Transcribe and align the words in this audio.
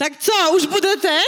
Tak 0.00 0.12
co, 0.18 0.32
už 0.54 0.66
budete? 0.66 1.20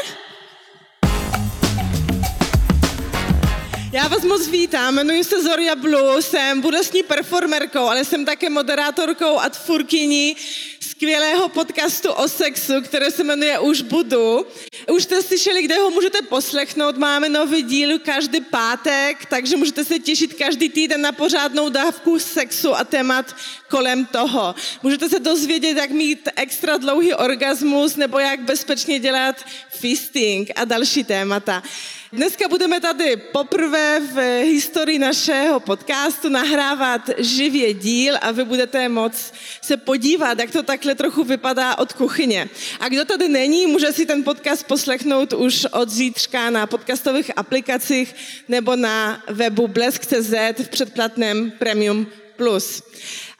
Já 3.92 4.08
vás 4.08 4.22
moc 4.24 4.48
vítám, 4.48 4.94
jmenuji 4.94 5.24
se 5.24 5.42
Zoria 5.42 5.76
Blue, 5.76 6.22
jsem 6.22 6.60
budoucí 6.60 7.02
performerkou, 7.02 7.78
ale 7.78 8.04
jsem 8.04 8.24
také 8.24 8.50
moderátorkou 8.50 9.38
a 9.38 9.48
tvůrkyní 9.48 10.36
skvělého 10.80 11.48
podcastu 11.48 12.10
o 12.12 12.28
sexu, 12.28 12.72
které 12.82 13.10
se 13.10 13.24
jmenuje 13.24 13.58
Už 13.58 13.82
budu. 13.82 14.46
Už 14.92 15.02
jste 15.02 15.22
slyšeli, 15.22 15.62
kde 15.62 15.78
ho 15.78 15.90
můžete 15.90 16.22
poslechnout. 16.22 16.96
Máme 16.96 17.28
nový 17.28 17.62
díl 17.62 17.98
každý 17.98 18.40
pátek, 18.40 19.26
takže 19.26 19.56
můžete 19.56 19.84
se 19.84 19.98
těšit 19.98 20.34
každý 20.34 20.68
týden 20.68 21.00
na 21.00 21.12
pořádnou 21.12 21.68
dávku 21.68 22.18
sexu 22.18 22.74
a 22.74 22.84
témat 22.84 23.36
kolem 23.68 24.06
toho. 24.06 24.54
Můžete 24.82 25.08
se 25.08 25.18
dozvědět, 25.18 25.76
jak 25.76 25.90
mít 25.90 26.28
extra 26.36 26.76
dlouhý 26.76 27.14
orgasmus 27.14 27.96
nebo 27.96 28.18
jak 28.18 28.40
bezpečně 28.40 28.98
dělat 28.98 29.36
fisting 29.70 30.50
a 30.56 30.64
další 30.64 31.04
témata. 31.04 31.62
Dneska 32.12 32.48
budeme 32.48 32.80
tady 32.80 33.16
poprvé 33.16 34.00
v 34.00 34.42
historii 34.42 34.98
našeho 34.98 35.60
podcastu 35.60 36.28
nahrávat 36.28 37.10
živě 37.18 37.74
díl 37.74 38.14
a 38.20 38.30
vy 38.30 38.44
budete 38.44 38.88
moc 38.88 39.32
se 39.62 39.76
podívat, 39.76 40.38
jak 40.38 40.50
to 40.50 40.62
takhle 40.62 40.94
trochu 40.94 41.24
vypadá 41.24 41.78
od 41.78 41.92
kuchyně. 41.92 42.48
A 42.80 42.88
kdo 42.88 43.04
tady 43.04 43.28
není, 43.28 43.66
může 43.66 43.92
si 43.92 44.06
ten 44.06 44.24
podcast 44.24 44.66
poslechnout 44.66 45.32
už 45.32 45.66
od 45.72 45.90
zítřka 45.90 46.50
na 46.50 46.66
podcastových 46.66 47.30
aplikacích 47.36 48.14
nebo 48.48 48.76
na 48.76 49.22
webu 49.28 49.68
blesk.cz 49.68 50.34
v 50.58 50.68
předplatném 50.68 51.50
Premium 51.50 52.06
Plus. 52.36 52.82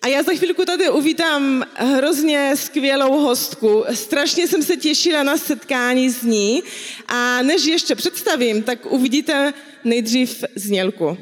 A 0.03 0.09
já 0.09 0.23
za 0.23 0.33
chvilku 0.33 0.65
tady 0.65 0.91
uvítám 0.91 1.65
hrozně 1.75 2.57
skvělou 2.57 3.21
hostku. 3.21 3.85
Strašně 3.95 4.49
jsem 4.49 4.63
se 4.63 4.77
těšila 4.77 5.23
na 5.23 5.37
setkání 5.37 6.11
s 6.11 6.23
ní 6.23 6.63
a 7.09 7.43
než 7.43 7.65
ještě 7.65 7.95
představím, 7.95 8.63
tak 8.63 8.93
uvidíte 8.93 9.55
nejdřív 9.85 10.45
znělku. 10.55 11.19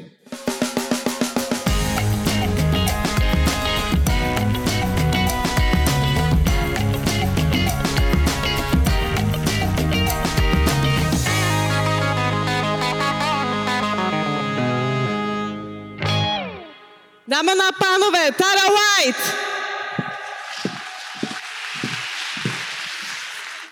Tara 18.31 18.61
White. 18.69 19.49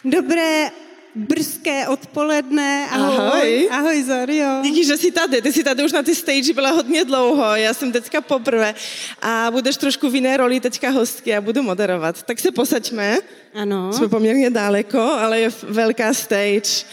Dobré 0.04 0.72
brzké 1.16 1.88
odpoledne. 1.88 2.88
Ahoj. 2.92 3.18
Ahoj. 3.18 3.70
Ahoj, 3.72 4.04
Zorio. 4.04 4.62
Díky, 4.64 4.86
že 4.86 4.98
jsi 4.98 5.12
tady. 5.12 5.42
Ty 5.42 5.54
jsi 5.54 5.64
tady 5.64 5.84
už 5.84 5.92
na 5.92 6.04
ty 6.04 6.16
stage 6.16 6.54
byla 6.54 6.70
hodně 6.70 7.06
dlouho. 7.06 7.56
Já 7.56 7.74
jsem 7.74 7.92
teďka 7.92 8.22
poprvé. 8.22 8.76
A 9.22 9.52
budeš 9.52 9.78
trošku 9.78 10.10
v 10.10 10.16
jiné 10.16 10.38
roli 10.38 10.60
teďka 10.60 10.90
hostky 10.90 11.36
a 11.36 11.42
budu 11.42 11.64
moderovat. 11.64 12.24
Tak 12.24 12.40
se 12.40 12.52
posaďme. 12.52 13.18
Ano. 13.54 13.94
Jsme 13.94 14.08
poměrně 14.08 14.50
daleko, 14.50 15.02
ale 15.02 15.40
je 15.40 15.50
velká 15.64 16.14
stage. 16.14 16.86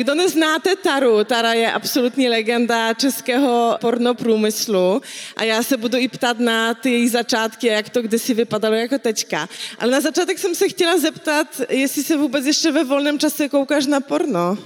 Kdo 0.00 0.14
neznáte 0.14 0.76
Taru, 0.76 1.24
Tara 1.24 1.52
je 1.52 1.72
absolutní 1.72 2.28
legenda 2.28 2.94
českého 2.94 3.78
pornoprůmyslu 3.80 5.02
a 5.36 5.44
já 5.44 5.62
se 5.62 5.76
budu 5.76 5.98
i 5.98 6.08
ptat 6.08 6.38
na 6.38 6.74
ty 6.74 6.90
její 6.90 7.08
začátky, 7.08 7.66
jak 7.66 7.88
to 7.88 8.02
kdysi 8.02 8.34
vypadalo 8.34 8.74
jako 8.74 8.98
tečka. 8.98 9.48
Ale 9.78 9.92
na 9.92 10.00
začátek 10.00 10.38
jsem 10.38 10.54
se 10.54 10.68
chtěla 10.68 10.98
zeptat, 10.98 11.46
jestli 11.68 12.02
se 12.02 12.16
vůbec 12.16 12.46
ještě 12.46 12.72
ve 12.72 12.84
volném 12.84 13.18
čase 13.18 13.48
koukáš 13.48 13.86
na 13.86 14.00
porno. 14.00 14.58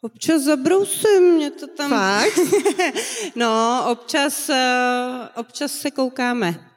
Občas 0.00 0.42
zabrousím, 0.42 1.22
mě 1.22 1.50
to 1.50 1.66
tam... 1.66 1.90
Fakt? 1.90 2.38
no, 3.34 3.84
občas, 3.90 4.48
uh, 4.48 4.56
občas 5.34 5.72
se 5.72 5.90
koukáme. 5.90 6.70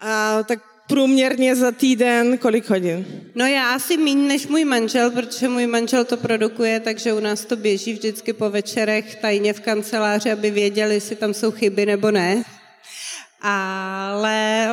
A 0.00 0.42
tak 0.42 0.75
průměrně 0.86 1.56
za 1.56 1.72
týden 1.72 2.38
kolik 2.38 2.70
hodin? 2.70 3.06
No 3.34 3.46
já 3.46 3.74
asi 3.74 3.96
méně 3.96 4.28
než 4.28 4.46
můj 4.46 4.64
manžel, 4.64 5.10
protože 5.10 5.48
můj 5.48 5.66
manžel 5.66 6.04
to 6.04 6.16
produkuje, 6.16 6.80
takže 6.80 7.12
u 7.12 7.20
nás 7.20 7.44
to 7.44 7.56
běží 7.56 7.92
vždycky 7.92 8.32
po 8.32 8.50
večerech 8.50 9.14
tajně 9.14 9.52
v 9.52 9.60
kanceláři, 9.60 10.32
aby 10.32 10.50
věděli, 10.50 10.94
jestli 10.94 11.16
tam 11.16 11.34
jsou 11.34 11.50
chyby 11.50 11.86
nebo 11.86 12.10
ne. 12.10 12.42
Ale 13.42 14.68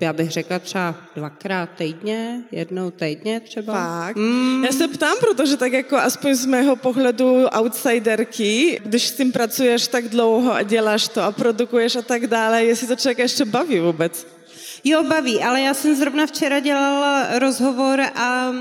já 0.00 0.12
bych 0.12 0.30
řekla 0.30 0.58
třeba 0.58 0.94
dvakrát 1.16 1.70
týdně, 1.76 2.42
jednou 2.52 2.90
týdně 2.90 3.40
třeba. 3.40 3.72
Fakt? 3.72 4.16
Mm. 4.16 4.64
Já 4.64 4.72
se 4.72 4.88
ptám, 4.88 5.16
protože 5.20 5.56
tak 5.56 5.72
jako 5.72 5.96
aspoň 5.96 6.34
z 6.34 6.46
mého 6.46 6.76
pohledu 6.76 7.46
outsiderky, 7.46 8.80
když 8.84 9.08
s 9.08 9.12
tím 9.12 9.32
pracuješ 9.32 9.88
tak 9.88 10.08
dlouho 10.08 10.54
a 10.54 10.62
děláš 10.62 11.08
to 11.08 11.22
a 11.22 11.32
produkuješ 11.32 11.96
a 11.96 12.02
tak 12.02 12.26
dále, 12.26 12.64
jestli 12.64 12.86
to 12.86 12.96
člověk 12.96 13.18
ještě 13.18 13.44
baví 13.44 13.80
vůbec. 13.80 14.37
Jo, 14.84 15.02
baví, 15.02 15.42
ale 15.42 15.60
já 15.60 15.74
jsem 15.74 15.94
zrovna 15.94 16.26
včera 16.26 16.60
dělala 16.60 17.38
rozhovor 17.38 18.00
a 18.14 18.52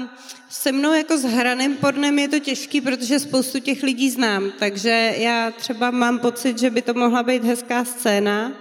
se 0.50 0.72
mnou 0.72 0.94
jako 0.94 1.17
s 1.17 1.23
hraným 1.23 1.78
pornem 1.78 2.19
je 2.19 2.28
to 2.28 2.39
těžký, 2.39 2.81
protože 2.81 3.19
spoustu 3.19 3.59
těch 3.59 3.83
lidí 3.83 4.09
znám, 4.09 4.51
takže 4.59 5.13
já 5.17 5.51
třeba 5.51 5.91
mám 5.91 6.19
pocit, 6.19 6.59
že 6.59 6.69
by 6.69 6.81
to 6.81 6.94
mohla 6.94 7.23
být 7.23 7.44
hezká 7.44 7.85
scéna 7.85 8.51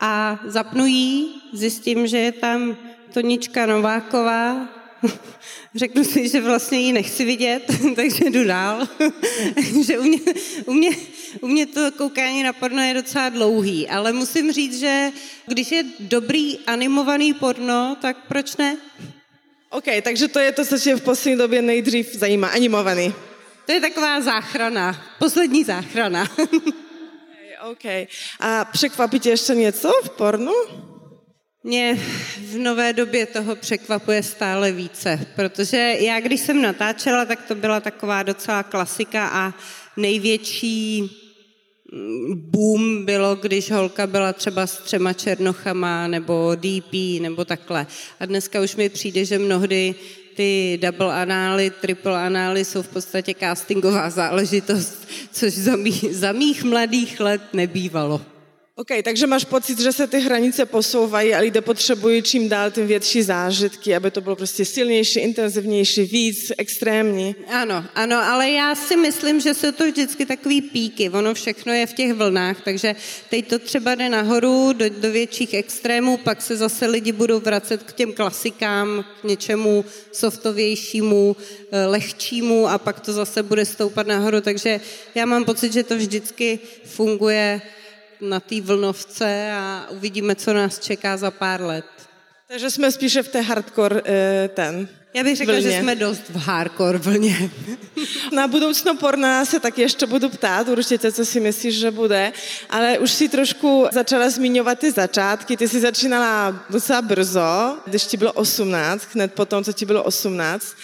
a 0.00 0.40
zapnu 0.44 0.86
jí, 0.86 1.42
zjistím, 1.52 2.06
že 2.06 2.18
je 2.18 2.32
tam 2.32 2.76
Tonička 3.12 3.66
Nováková, 3.66 4.68
řeknu 5.74 6.04
si, 6.04 6.28
že 6.28 6.40
vlastně 6.40 6.78
ji 6.78 6.92
nechci 6.92 7.24
vidět, 7.24 7.62
takže 7.96 8.30
jdu 8.30 8.44
dál. 8.44 8.88
že 9.86 9.98
u 9.98 10.02
mě, 10.02 10.18
u, 10.64 10.72
mě, 10.72 10.90
u 11.40 11.48
mě 11.48 11.66
to 11.66 11.92
koukání 11.92 12.42
na 12.42 12.52
porno 12.52 12.82
je 12.82 12.94
docela 12.94 13.28
dlouhý, 13.28 13.88
ale 13.88 14.12
musím 14.12 14.52
říct, 14.52 14.80
že 14.80 15.10
když 15.46 15.72
je 15.72 15.84
dobrý 16.00 16.58
animovaný 16.58 17.34
porno, 17.34 17.96
tak 18.00 18.16
proč 18.28 18.56
ne? 18.56 18.76
OK, 19.70 19.84
takže 20.02 20.28
to 20.28 20.38
je 20.38 20.52
to, 20.52 20.64
co 20.64 20.78
tě 20.78 20.96
v 20.96 21.02
poslední 21.02 21.38
době 21.38 21.62
nejdřív 21.62 22.14
zajímá, 22.14 22.48
animovaný. 22.48 23.14
To 23.66 23.72
je 23.72 23.80
taková 23.80 24.20
záchrana, 24.20 25.04
poslední 25.18 25.64
záchrana. 25.64 26.26
OK. 27.70 28.08
A 28.40 28.64
překvapí 28.64 29.20
tě 29.20 29.30
ještě 29.30 29.54
něco 29.54 29.92
v 30.04 30.10
pornu? 30.10 30.52
Mě 31.64 31.98
v 32.52 32.58
nové 32.58 32.92
době 32.92 33.26
toho 33.26 33.56
překvapuje 33.56 34.22
stále 34.22 34.72
více, 34.72 35.26
protože 35.36 35.96
já, 36.00 36.20
když 36.20 36.40
jsem 36.40 36.62
natáčela, 36.62 37.24
tak 37.24 37.42
to 37.48 37.54
byla 37.54 37.80
taková 37.80 38.22
docela 38.22 38.62
klasika 38.62 39.28
a 39.28 39.54
největší 39.96 41.00
mm, 41.92 42.50
boom 42.50 43.04
bylo, 43.04 43.34
když 43.36 43.70
holka 43.70 44.06
byla 44.06 44.32
třeba 44.32 44.66
s 44.66 44.78
třema 44.78 45.12
černochama 45.12 46.06
nebo 46.08 46.54
DP 46.54 47.20
nebo 47.20 47.44
takhle. 47.44 47.86
A 48.20 48.26
dneska 48.26 48.60
už 48.60 48.76
mi 48.76 48.88
přijde, 48.88 49.24
že 49.24 49.38
mnohdy 49.38 49.94
ty 50.36 50.78
double 50.82 51.14
anály, 51.14 51.70
triple 51.70 52.26
anály 52.26 52.64
jsou 52.64 52.82
v 52.82 52.88
podstatě 52.88 53.34
castingová 53.40 54.10
záležitost, 54.10 55.08
což 55.32 55.54
za, 55.54 55.76
mý, 55.76 56.00
za 56.10 56.32
mých 56.32 56.64
mladých 56.64 57.20
let 57.20 57.42
nebývalo. 57.52 58.37
OK, 58.80 58.88
takže 59.02 59.26
máš 59.26 59.44
pocit, 59.44 59.78
že 59.78 59.92
se 59.92 60.06
ty 60.06 60.20
hranice 60.20 60.66
posouvají 60.66 61.34
a 61.34 61.38
lidé 61.38 61.60
potřebují 61.60 62.22
čím 62.22 62.48
dál 62.48 62.70
tím 62.70 62.86
větší 62.86 63.22
zážitky, 63.22 63.96
aby 63.96 64.10
to 64.10 64.20
bylo 64.20 64.36
prostě 64.36 64.64
silnější, 64.64 65.20
intenzivnější, 65.20 66.02
víc, 66.02 66.52
extrémní. 66.58 67.36
Ano, 67.48 67.84
ano, 67.94 68.16
ale 68.16 68.50
já 68.50 68.74
si 68.74 68.96
myslím, 68.96 69.40
že 69.40 69.54
jsou 69.54 69.72
to 69.72 69.86
vždycky 69.86 70.26
takový 70.26 70.62
píky. 70.62 71.10
Ono 71.10 71.34
všechno 71.34 71.72
je 71.72 71.86
v 71.86 71.92
těch 71.92 72.12
vlnách, 72.12 72.60
takže 72.64 72.96
teď 73.30 73.48
to 73.48 73.58
třeba 73.58 73.94
jde 73.94 74.08
nahoru 74.08 74.72
do, 74.72 74.88
do 74.88 75.10
větších 75.10 75.54
extrémů, 75.54 76.16
pak 76.16 76.42
se 76.42 76.56
zase 76.56 76.86
lidi 76.86 77.12
budou 77.12 77.40
vracet 77.40 77.82
k 77.82 77.92
těm 77.92 78.12
klasikám, 78.12 79.04
k 79.20 79.24
něčemu 79.24 79.84
softovějšímu, 80.12 81.36
eh, 81.70 81.86
lehčímu 81.86 82.68
a 82.68 82.78
pak 82.78 83.00
to 83.00 83.12
zase 83.12 83.42
bude 83.42 83.64
stoupat 83.64 84.06
nahoru. 84.06 84.40
Takže 84.40 84.80
já 85.14 85.26
mám 85.26 85.44
pocit, 85.44 85.72
že 85.72 85.82
to 85.82 85.96
vždycky 85.96 86.58
funguje 86.84 87.60
na 88.20 88.40
té 88.40 88.60
vlnovce 88.60 89.50
a 89.52 89.86
uvidíme, 89.90 90.34
co 90.34 90.52
nás 90.52 90.78
čeká 90.78 91.16
za 91.16 91.30
pár 91.30 91.62
let. 91.62 91.84
Takže 92.48 92.70
jsme 92.70 92.92
spíše 92.92 93.22
v 93.22 93.28
té 93.28 93.40
hardcore 93.40 94.02
eh, 94.04 94.50
ten 94.54 94.88
Já 95.14 95.24
bych 95.24 95.36
řekla, 95.36 95.54
vlně. 95.54 95.70
že 95.70 95.80
jsme 95.80 95.96
dost 95.96 96.22
v 96.28 96.36
hardcore 96.36 96.98
vlně. 96.98 97.50
Na 98.32 98.48
budoucno 98.48 98.96
porna 98.96 99.44
se 99.44 99.60
tak 99.60 99.78
ještě 99.78 100.06
budu 100.06 100.28
ptát, 100.28 100.68
určitě, 100.68 101.12
co 101.12 101.24
si 101.24 101.40
myslíš, 101.40 101.78
že 101.78 101.90
bude, 101.90 102.32
ale 102.70 102.98
už 102.98 103.10
si 103.10 103.28
trošku 103.28 103.86
začala 103.92 104.30
zmiňovat 104.30 104.78
ty 104.78 104.90
začátky. 104.92 105.56
Ty 105.56 105.68
jsi 105.68 105.80
začínala 105.80 106.64
docela 106.70 107.02
brzo, 107.02 107.76
když 107.86 108.04
ti 108.04 108.16
bylo 108.16 108.32
18, 108.32 109.08
hned 109.14 109.34
potom, 109.34 109.64
co 109.64 109.72
ti 109.72 109.86
bylo 109.86 110.02
18. 110.02 110.76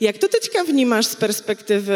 Jak 0.00 0.18
to 0.18 0.28
teďka 0.28 0.62
vnímáš 0.62 1.06
z 1.06 1.14
perspektivy 1.14 1.94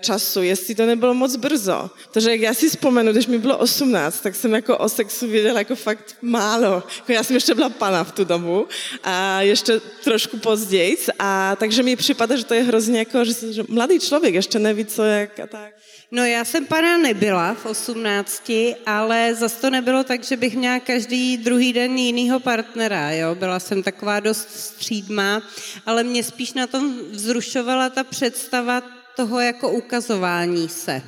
času, 0.00 0.42
jestli 0.42 0.74
to 0.74 0.86
nebylo 0.86 1.14
moc 1.14 1.36
brzo? 1.36 1.90
Protože 2.12 2.30
jak 2.30 2.40
já 2.40 2.54
si 2.54 2.68
vzpomenu, 2.68 3.12
když 3.12 3.26
mi 3.26 3.38
bylo 3.38 3.58
18, 3.58 4.20
tak 4.20 4.34
jsem 4.34 4.52
jako 4.52 4.78
o 4.78 4.88
sexu 4.88 5.28
věděla 5.28 5.58
jako 5.58 5.76
fakt 5.76 6.16
málo. 6.22 6.82
Jako 6.98 7.12
já 7.12 7.22
jsem 7.22 7.36
ještě 7.36 7.54
byla 7.54 7.70
pana 7.70 8.04
v 8.04 8.12
tu 8.12 8.24
dobu 8.24 8.68
a 9.04 9.42
ještě 9.42 9.80
trošku 10.04 10.38
později, 10.38 10.96
a 11.18 11.56
takže 11.56 11.82
mi 11.82 11.96
připadá, 11.96 12.36
že 12.36 12.44
to 12.44 12.54
je 12.54 12.62
hrozně 12.62 12.98
jako, 12.98 13.24
že, 13.24 13.52
že 13.52 13.64
mladý 13.68 14.00
člověk 14.00 14.34
ještě 14.34 14.58
neví, 14.58 14.84
co 14.84 15.02
jak 15.02 15.40
a 15.40 15.46
tak. 15.46 15.72
No 16.14 16.24
já 16.24 16.44
jsem 16.44 16.66
pana 16.66 16.96
nebyla 16.96 17.54
v 17.54 17.66
18, 17.66 18.50
ale 18.86 19.34
zase 19.34 19.60
to 19.60 19.70
nebylo 19.70 20.04
tak, 20.04 20.24
že 20.24 20.36
bych 20.36 20.56
měla 20.56 20.80
každý 20.80 21.36
druhý 21.36 21.72
den 21.72 21.98
jinýho 21.98 22.40
partnera, 22.40 23.10
jo. 23.10 23.34
Byla 23.34 23.60
jsem 23.60 23.82
taková 23.82 24.20
dost 24.20 24.48
střídma, 24.50 25.42
ale 25.86 26.04
mě 26.04 26.22
spíš 26.24 26.52
na 26.52 26.66
tom 26.66 26.98
vzrušovala 27.42 27.90
ta 27.90 28.04
představa 28.04 28.82
toho 29.16 29.40
jako 29.40 29.70
ukazování 29.70 30.68
se. 30.68 31.02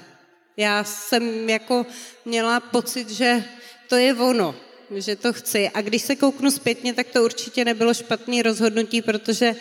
Já 0.56 0.84
jsem 0.84 1.48
jako 1.48 1.86
měla 2.24 2.60
pocit, 2.60 3.10
že 3.10 3.44
to 3.88 3.96
je 3.96 4.14
ono, 4.14 4.54
že 4.96 5.16
to 5.16 5.32
chci. 5.32 5.70
A 5.74 5.80
když 5.80 6.02
se 6.02 6.16
kouknu 6.16 6.50
zpětně, 6.50 6.94
tak 6.94 7.06
to 7.06 7.24
určitě 7.24 7.64
nebylo 7.64 7.94
špatné 7.94 8.42
rozhodnutí, 8.42 9.02
protože 9.02 9.54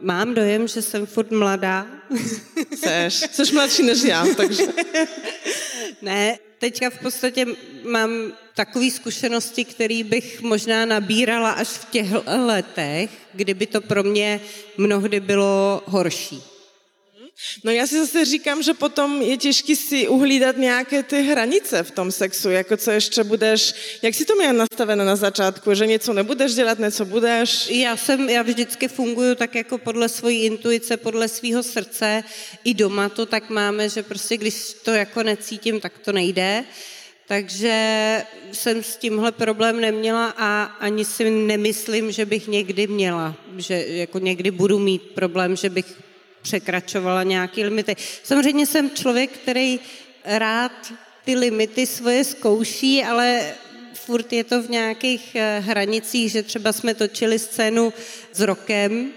mám 0.00 0.34
dojem, 0.34 0.68
že 0.68 0.82
jsem 0.82 1.06
furt 1.06 1.30
mladá. 1.30 1.86
Seš, 2.78 3.14
jsi 3.14 3.54
mladší 3.54 3.82
než 3.82 4.02
já, 4.02 4.26
takže... 4.36 4.62
ne, 6.02 6.38
teďka 6.58 6.90
v 6.90 6.98
podstatě 6.98 7.46
mám 7.84 8.10
takové 8.54 8.90
zkušenosti, 8.90 9.64
které 9.64 10.04
bych 10.04 10.40
možná 10.40 10.84
nabírala 10.84 11.50
až 11.50 11.68
v 11.68 11.84
těch 11.84 12.06
letech, 12.26 13.10
kdyby 13.34 13.66
to 13.66 13.80
pro 13.80 14.02
mě 14.02 14.40
mnohdy 14.76 15.20
bylo 15.20 15.82
horší. 15.86 16.57
No 17.64 17.70
já 17.70 17.86
si 17.86 17.98
zase 17.98 18.24
říkám, 18.24 18.62
že 18.62 18.74
potom 18.74 19.22
je 19.22 19.36
těžké 19.36 19.76
si 19.76 20.08
uhlídat 20.08 20.56
nějaké 20.56 21.02
ty 21.02 21.22
hranice 21.22 21.82
v 21.82 21.90
tom 21.90 22.12
sexu, 22.12 22.50
jako 22.50 22.76
co 22.76 22.90
ještě 22.90 23.24
budeš, 23.24 23.74
jak 24.02 24.14
si 24.14 24.24
to 24.24 24.34
měla 24.34 24.52
nastavené 24.52 25.04
na 25.04 25.16
začátku, 25.16 25.74
že 25.74 25.86
něco 25.86 26.12
nebudeš 26.12 26.54
dělat, 26.54 26.78
něco 26.78 27.04
budeš? 27.04 27.70
Já 27.70 27.96
jsem, 27.96 28.28
já 28.28 28.42
vždycky 28.42 28.88
funguju 28.88 29.34
tak 29.34 29.54
jako 29.54 29.78
podle 29.78 30.08
svojí 30.08 30.44
intuice, 30.44 30.96
podle 30.96 31.28
svého 31.28 31.62
srdce, 31.62 32.24
i 32.64 32.74
doma 32.74 33.08
to 33.08 33.26
tak 33.26 33.50
máme, 33.50 33.88
že 33.88 34.02
prostě 34.02 34.36
když 34.36 34.74
to 34.82 34.90
jako 34.90 35.22
necítím, 35.22 35.80
tak 35.80 35.98
to 35.98 36.12
nejde. 36.12 36.64
Takže 37.28 37.76
jsem 38.52 38.82
s 38.82 38.96
tímhle 38.96 39.32
problém 39.32 39.80
neměla 39.80 40.34
a 40.36 40.62
ani 40.62 41.04
si 41.04 41.30
nemyslím, 41.30 42.12
že 42.12 42.26
bych 42.26 42.48
někdy 42.48 42.86
měla, 42.86 43.34
že 43.56 43.86
jako 43.86 44.18
někdy 44.18 44.50
budu 44.50 44.78
mít 44.78 45.02
problém, 45.02 45.56
že 45.56 45.70
bych 45.70 46.07
překračovala 46.48 47.22
nějaké 47.22 47.64
limity. 47.64 47.96
Samozřejmě 48.22 48.66
jsem 48.66 48.90
člověk, 48.90 49.30
který 49.30 49.80
rád 50.24 50.92
ty 51.24 51.34
limity 51.34 51.86
svoje 51.86 52.24
zkouší, 52.24 53.04
ale 53.04 53.52
furt 53.94 54.32
je 54.32 54.44
to 54.44 54.62
v 54.62 54.70
nějakých 54.70 55.36
eh, 55.36 55.60
hranicích, 55.60 56.32
že 56.32 56.42
třeba 56.42 56.72
jsme 56.72 56.94
točili 56.94 57.38
scénu 57.38 57.92
s 58.32 58.40
rokem 58.40 59.12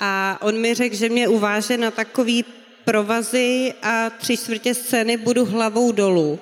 a 0.00 0.38
on 0.42 0.60
mi 0.60 0.74
řekl, 0.74 0.96
že 0.96 1.08
mě 1.08 1.28
uváže 1.28 1.76
na 1.76 1.90
takový 1.90 2.44
provazy 2.84 3.72
a 3.82 4.10
tři 4.10 4.36
čtvrtě 4.36 4.74
scény 4.74 5.16
budu 5.16 5.44
hlavou 5.44 5.92
dolů. 5.92 6.38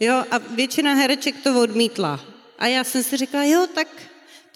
Jo, 0.00 0.24
a 0.30 0.38
většina 0.38 0.94
hereček 0.94 1.34
to 1.42 1.62
odmítla. 1.62 2.20
A 2.58 2.66
já 2.66 2.84
jsem 2.84 3.02
si 3.02 3.16
říkala, 3.16 3.44
jo, 3.44 3.66
tak 3.74 3.88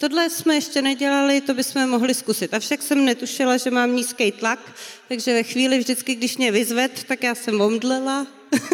tohle 0.09 0.29
jsme 0.29 0.55
ještě 0.55 0.81
nedělali, 0.81 1.41
to 1.41 1.53
bychom 1.53 1.89
mohli 1.89 2.13
zkusit. 2.13 2.53
Avšak 2.53 2.81
jsem 2.81 3.05
netušila, 3.05 3.57
že 3.57 3.71
mám 3.71 3.95
nízký 3.95 4.31
tlak, 4.31 4.59
takže 5.07 5.33
ve 5.33 5.43
chvíli 5.43 5.79
vždycky, 5.79 6.15
když 6.15 6.37
mě 6.37 6.51
vyzved, 6.51 7.03
tak 7.03 7.23
já 7.23 7.35
jsem 7.35 7.61
omdlela, 7.61 8.27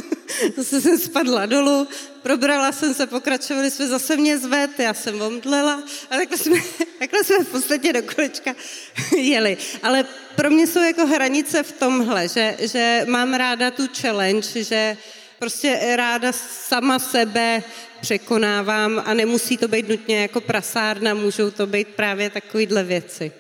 zase 0.57 0.81
jsem 0.81 0.97
spadla 0.97 1.45
dolů, 1.45 1.87
probrala 2.21 2.71
jsem 2.71 2.93
se, 2.93 3.07
pokračovali 3.07 3.71
jsme, 3.71 3.87
zase 3.87 4.17
mě 4.17 4.37
zved, 4.37 4.79
já 4.79 4.93
jsem 4.93 5.21
omdlela 5.21 5.83
a 6.09 6.17
takhle 6.17 6.37
jsme, 6.37 6.57
takhle 6.99 7.23
jsme 7.23 7.43
v 7.43 7.51
podstatě 7.51 7.93
do 7.93 8.03
kolečka 8.15 8.55
jeli. 9.17 9.57
Ale 9.83 10.05
pro 10.35 10.49
mě 10.49 10.67
jsou 10.67 10.79
jako 10.79 11.05
hranice 11.05 11.63
v 11.63 11.71
tomhle, 11.71 12.27
že, 12.27 12.57
že 12.59 13.05
mám 13.07 13.33
ráda 13.33 13.71
tu 13.71 13.87
challenge, 14.01 14.63
že 14.63 14.97
prostě 15.39 15.95
ráda 15.95 16.31
sama 16.31 16.99
sebe 16.99 17.63
překonávám 18.01 19.03
a 19.05 19.13
nemusí 19.13 19.57
to 19.57 19.67
být 19.67 19.89
nutně 19.89 20.21
jako 20.21 20.41
prasárna, 20.41 21.13
můžou 21.13 21.51
to 21.51 21.67
být 21.67 21.87
právě 21.87 22.29
takovýhle 22.29 22.83
věci. 22.83 23.31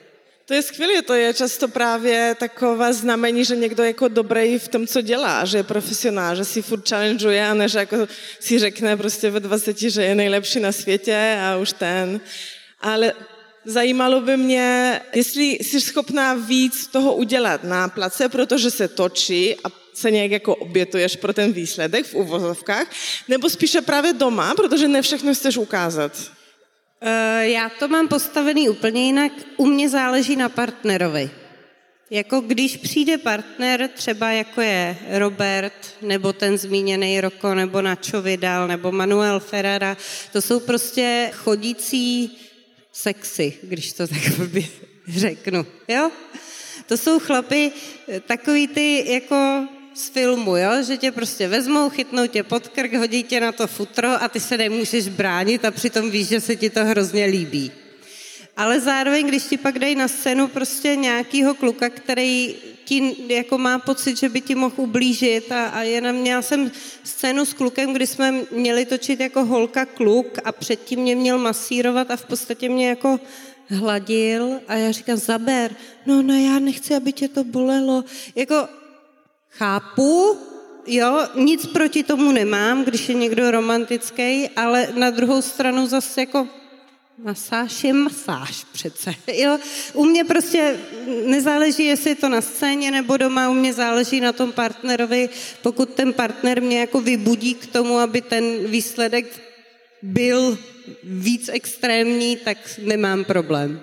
To 0.45 0.53
je 0.53 0.61
skvělé, 0.61 1.01
to 1.01 1.13
je 1.13 1.33
často 1.33 1.67
právě 1.67 2.35
taková 2.39 2.93
znamení, 2.93 3.45
že 3.45 3.55
někdo 3.55 3.83
je 3.83 3.87
jako 3.87 4.07
dobrý 4.07 4.59
v 4.59 4.67
tom, 4.67 4.87
co 4.87 5.01
dělá, 5.01 5.45
že 5.45 5.57
je 5.57 5.63
profesionál, 5.63 6.35
že 6.35 6.45
si 6.45 6.61
furt 6.61 6.89
challengeuje 6.89 7.47
a 7.47 7.53
ne, 7.53 7.69
že 7.69 7.79
jako 7.79 8.07
si 8.39 8.59
řekne 8.59 8.97
prostě 8.97 9.29
ve 9.29 9.39
20, 9.39 9.77
že 9.77 10.03
je 10.03 10.15
nejlepší 10.15 10.59
na 10.59 10.71
světě 10.71 11.39
a 11.41 11.57
už 11.57 11.73
ten. 11.73 12.21
Ale 12.81 13.13
zajímalo 13.65 14.21
by 14.21 14.37
mě, 14.37 15.01
jestli 15.13 15.45
jsi 15.45 15.81
schopná 15.81 16.33
víc 16.33 16.87
toho 16.87 17.15
udělat 17.15 17.63
na 17.63 17.87
place, 17.87 18.29
protože 18.29 18.71
se 18.71 18.87
točí 18.87 19.55
a 19.63 19.69
se 19.93 20.11
nějak 20.11 20.31
jako 20.31 20.55
obětuješ 20.55 21.15
pro 21.15 21.33
ten 21.33 21.53
výsledek 21.53 22.05
v 22.05 22.15
uvozovkách, 22.15 22.87
nebo 23.27 23.49
spíše 23.49 23.81
právě 23.81 24.13
doma, 24.13 24.55
protože 24.55 24.87
ne 24.87 25.01
všechno 25.01 25.33
chceš 25.33 25.57
ukázat? 25.57 26.11
Uh, 27.01 27.41
já 27.41 27.69
to 27.79 27.87
mám 27.87 28.07
postavený 28.07 28.69
úplně 28.69 29.05
jinak. 29.05 29.31
U 29.57 29.65
mě 29.65 29.89
záleží 29.89 30.35
na 30.35 30.49
partnerovi. 30.49 31.29
Jako 32.09 32.41
když 32.41 32.77
přijde 32.77 33.17
partner, 33.17 33.89
třeba 33.95 34.31
jako 34.31 34.61
je 34.61 34.97
Robert, 35.09 35.95
nebo 36.01 36.33
ten 36.33 36.57
zmíněný 36.57 37.21
Roko, 37.21 37.55
nebo 37.55 37.81
Nacho 37.81 38.21
Vidal, 38.21 38.67
nebo 38.67 38.91
Manuel 38.91 39.39
Ferrara, 39.39 39.97
to 40.31 40.41
jsou 40.41 40.59
prostě 40.59 41.31
chodící 41.35 42.37
sexy, 42.93 43.53
když 43.61 43.93
to 43.93 44.07
tak 44.07 44.17
řeknu, 45.07 45.65
jo? 45.87 46.11
To 46.85 46.97
jsou 46.97 47.19
chlapy, 47.19 47.71
takový 48.27 48.67
ty 48.67 49.11
jako 49.11 49.67
z 49.93 50.09
filmu, 50.09 50.57
jo? 50.57 50.83
že 50.87 50.97
tě 50.97 51.11
prostě 51.11 51.47
vezmou, 51.47 51.89
chytnou 51.89 52.27
tě 52.27 52.43
pod 52.43 52.67
krk, 52.67 52.93
hodí 52.93 53.23
tě 53.23 53.39
na 53.39 53.51
to 53.51 53.67
futro 53.67 54.23
a 54.23 54.27
ty 54.27 54.39
se 54.39 54.57
nemůžeš 54.57 55.07
bránit 55.07 55.65
a 55.65 55.71
přitom 55.71 56.11
víš, 56.11 56.27
že 56.27 56.41
se 56.41 56.55
ti 56.55 56.69
to 56.69 56.85
hrozně 56.85 57.25
líbí. 57.25 57.71
Ale 58.59 58.79
zároveň, 58.79 59.27
když 59.27 59.43
ti 59.43 59.57
pak 59.57 59.79
dají 59.79 59.95
na 59.95 60.07
scénu 60.07 60.47
prostě 60.47 60.95
nějakýho 60.95 61.55
kluka, 61.55 61.89
který 61.89 62.55
ti 62.85 63.15
jako 63.27 63.57
má 63.57 63.79
pocit, 63.79 64.17
že 64.17 64.29
by 64.29 64.41
ti 64.41 64.55
mohl 64.55 64.75
ublížit 64.77 65.51
a, 65.51 65.67
a 65.67 65.81
jenom 65.81 66.15
měla 66.15 66.41
jsem 66.41 66.71
scénu 67.03 67.45
s 67.45 67.53
klukem, 67.53 67.93
kdy 67.93 68.07
jsme 68.07 68.33
měli 68.51 68.85
točit 68.85 69.19
jako 69.19 69.45
holka 69.45 69.85
kluk 69.85 70.27
a 70.43 70.51
předtím 70.51 70.99
mě 70.99 71.15
měl 71.15 71.37
masírovat 71.37 72.11
a 72.11 72.15
v 72.15 72.25
podstatě 72.25 72.69
mě 72.69 72.89
jako 72.89 73.19
hladil 73.69 74.59
a 74.67 74.75
já 74.75 74.91
říkám, 74.91 75.17
zaber, 75.17 75.75
no, 76.05 76.21
no 76.21 76.33
já 76.33 76.59
nechci, 76.59 76.95
aby 76.95 77.13
tě 77.13 77.27
to 77.27 77.43
bolelo. 77.43 78.03
Jako 78.35 78.67
Chápu, 79.49 80.37
jo, 80.87 81.27
nic 81.35 81.65
proti 81.65 82.03
tomu 82.03 82.31
nemám, 82.31 82.83
když 82.83 83.09
je 83.09 83.15
někdo 83.15 83.51
romantický, 83.51 84.49
ale 84.49 84.87
na 84.95 85.09
druhou 85.09 85.41
stranu 85.41 85.87
zase 85.87 86.21
jako 86.21 86.47
masáž 87.23 87.83
je 87.83 87.93
masáž 87.93 88.65
přece, 88.71 89.15
jo. 89.33 89.57
U 89.93 90.05
mě 90.05 90.23
prostě 90.23 90.77
nezáleží, 91.25 91.85
jestli 91.85 92.09
je 92.09 92.15
to 92.15 92.29
na 92.29 92.41
scéně 92.41 92.91
nebo 92.91 93.17
doma, 93.17 93.49
u 93.49 93.53
mě 93.53 93.73
záleží 93.73 94.21
na 94.21 94.33
tom 94.33 94.51
partnerovi, 94.51 95.29
pokud 95.61 95.93
ten 95.93 96.13
partner 96.13 96.61
mě 96.61 96.79
jako 96.79 97.01
vybudí 97.01 97.53
k 97.53 97.65
tomu, 97.65 97.97
aby 97.97 98.21
ten 98.21 98.65
výsledek 98.65 99.41
byl 100.01 100.57
víc 101.03 101.49
extrémní, 101.53 102.37
tak 102.37 102.57
nemám 102.83 103.23
problém. 103.23 103.81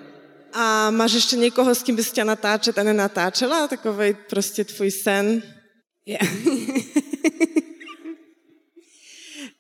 A 0.52 0.90
máš 0.90 1.12
ještě 1.12 1.36
někoho, 1.36 1.74
s 1.74 1.82
kým 1.82 1.96
bys 1.96 2.12
tě 2.12 2.24
natáčet 2.24 2.78
a 2.78 2.82
nenatáčela? 2.82 3.68
Takový 3.68 4.16
prostě 4.30 4.64
tvůj 4.64 4.90
sen? 4.90 5.42
Yeah. 6.06 6.28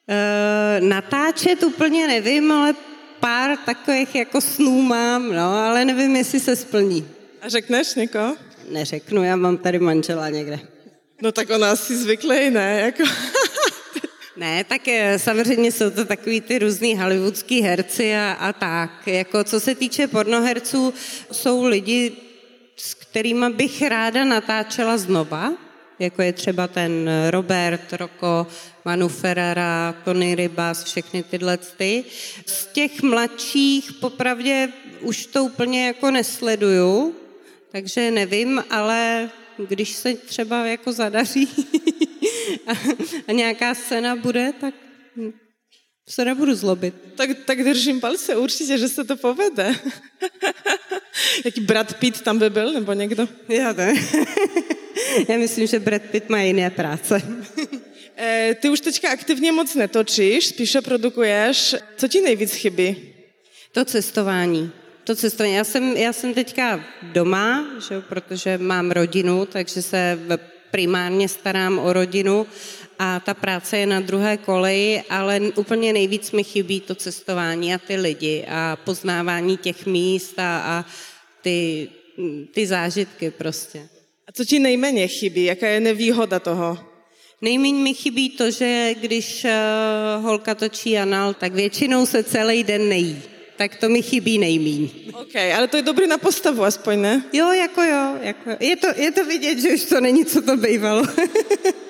uh, 0.08 0.88
natáčet 0.88 1.62
úplně 1.62 2.06
nevím, 2.06 2.52
ale 2.52 2.74
pár 3.20 3.56
takových 3.66 4.14
jako 4.14 4.40
snů 4.40 4.82
mám, 4.82 5.32
no, 5.32 5.52
ale 5.52 5.84
nevím, 5.84 6.16
jestli 6.16 6.40
se 6.40 6.56
splní. 6.56 7.08
A 7.42 7.48
řekneš 7.48 7.94
někoho? 7.94 8.36
Neřeknu, 8.70 9.24
já 9.24 9.36
mám 9.36 9.56
tady 9.56 9.78
manžela 9.78 10.28
někde. 10.28 10.60
No 11.22 11.32
tak 11.32 11.50
ona 11.50 11.70
asi 11.70 11.96
zvyklý, 11.96 12.50
ne? 12.50 12.80
Jako... 12.80 13.02
ne, 14.36 14.64
tak 14.64 14.88
eh, 14.88 15.18
samozřejmě 15.18 15.72
jsou 15.72 15.90
to 15.90 16.04
takový 16.04 16.40
ty 16.40 16.58
různý 16.58 16.98
hollywoodský 16.98 17.62
herci 17.62 18.16
a, 18.16 18.32
a 18.32 18.52
tak. 18.52 19.06
Jako 19.06 19.44
co 19.44 19.60
se 19.60 19.74
týče 19.74 20.06
pornoherců, 20.06 20.94
jsou 21.32 21.64
lidi, 21.64 22.12
s 22.76 22.94
kterými 22.94 23.50
bych 23.50 23.82
ráda 23.82 24.24
natáčela 24.24 24.98
znova, 24.98 25.52
jako 25.98 26.22
je 26.22 26.32
třeba 26.32 26.68
ten 26.68 27.10
Robert, 27.30 27.92
Roko, 27.92 28.46
Manu 28.84 29.08
Ferrara, 29.08 29.94
Tony 30.04 30.34
Rybas, 30.34 30.84
všechny 30.84 31.22
tyhle 31.22 31.56
ty. 31.56 32.04
Z 32.46 32.66
těch 32.66 33.02
mladších 33.02 33.92
popravdě 33.92 34.68
už 35.00 35.26
to 35.26 35.44
úplně 35.44 35.86
jako 35.86 36.10
nesleduju, 36.10 37.14
takže 37.72 38.10
nevím, 38.10 38.64
ale 38.70 39.30
když 39.68 39.92
se 39.92 40.14
třeba 40.14 40.66
jako 40.66 40.92
zadaří 40.92 41.48
a, 42.66 42.72
a 43.28 43.32
nějaká 43.32 43.74
scéna 43.74 44.16
bude, 44.16 44.52
tak 44.60 44.74
se 46.08 46.24
nebudu 46.24 46.54
zlobit. 46.54 46.94
Tak, 47.14 47.30
tak 47.44 47.64
držím 47.64 48.00
palce 48.00 48.36
určitě, 48.36 48.78
že 48.78 48.88
se 48.88 49.04
to 49.04 49.16
povede. 49.16 49.74
Jaký 51.44 51.60
Brad 51.60 51.94
Pitt 51.94 52.20
tam 52.20 52.38
by 52.38 52.50
byl, 52.50 52.72
nebo 52.72 52.92
někdo? 52.92 53.28
Já 53.48 53.72
ne. 53.72 53.94
Já 55.28 55.38
myslím, 55.38 55.66
že 55.66 55.78
Brad 55.80 56.02
Pitt 56.02 56.28
má 56.28 56.40
jiné 56.40 56.70
práce. 56.70 57.22
E, 58.18 58.56
ty 58.60 58.68
už 58.68 58.80
teďka 58.80 59.10
aktivně 59.10 59.52
moc 59.52 59.74
netočíš, 59.74 60.46
spíše 60.46 60.80
produkuješ. 60.80 61.74
Co 61.96 62.08
ti 62.08 62.20
nejvíc 62.20 62.54
chybí? 62.54 62.96
To 63.72 63.84
cestování. 63.84 64.72
To 65.04 65.16
cestování. 65.16 65.54
Já 65.54 65.64
jsem, 65.64 65.96
já 65.96 66.12
jsem 66.12 66.34
teďka 66.34 66.84
doma, 67.02 67.66
že, 67.88 68.00
protože 68.00 68.58
mám 68.58 68.90
rodinu, 68.90 69.46
takže 69.46 69.82
se 69.82 70.18
primárně 70.70 71.28
starám 71.28 71.78
o 71.78 71.92
rodinu 71.92 72.46
a 72.98 73.20
ta 73.20 73.34
práce 73.34 73.78
je 73.78 73.86
na 73.86 74.00
druhé 74.00 74.36
koleji, 74.36 75.02
ale 75.10 75.40
úplně 75.56 75.92
nejvíc 75.92 76.32
mi 76.32 76.44
chybí 76.44 76.80
to 76.80 76.94
cestování 76.94 77.74
a 77.74 77.78
ty 77.78 77.96
lidi 77.96 78.46
a 78.48 78.76
poznávání 78.84 79.56
těch 79.56 79.86
míst 79.86 80.38
a, 80.38 80.58
a 80.58 80.84
ty, 81.42 81.88
ty 82.52 82.66
zážitky 82.66 83.30
prostě. 83.30 83.95
A 84.28 84.32
co 84.32 84.44
ti 84.44 84.58
nejméně 84.58 85.08
chybí? 85.08 85.44
Jaká 85.44 85.68
je 85.68 85.80
nevýhoda 85.80 86.40
toho? 86.40 86.78
Nejméně 87.42 87.78
mi 87.78 87.94
chybí 87.94 88.30
to, 88.30 88.50
že 88.50 88.94
když 89.00 89.44
uh, 89.44 90.24
holka 90.24 90.54
točí 90.54 90.98
anal, 90.98 91.34
tak 91.34 91.52
většinou 91.52 92.06
se 92.06 92.22
celý 92.22 92.64
den 92.64 92.88
nejí. 92.88 93.22
Tak 93.56 93.76
to 93.76 93.88
mi 93.88 94.02
chybí 94.02 94.38
nejmíň. 94.38 94.90
OK, 95.20 95.36
ale 95.56 95.68
to 95.68 95.76
je 95.76 95.82
dobrý 95.82 96.06
na 96.06 96.18
postavu 96.18 96.64
aspoň, 96.64 97.00
ne? 97.00 97.24
Jo, 97.32 97.52
jako 97.52 97.82
jo. 97.82 98.16
Jako, 98.20 98.50
je, 98.60 98.76
to, 98.76 98.86
je 98.96 99.10
to 99.10 99.24
vidět, 99.24 99.58
že 99.58 99.74
už 99.74 99.84
to 99.84 100.00
není, 100.00 100.24
co 100.24 100.42
to 100.42 100.56
bývalo. 100.56 101.02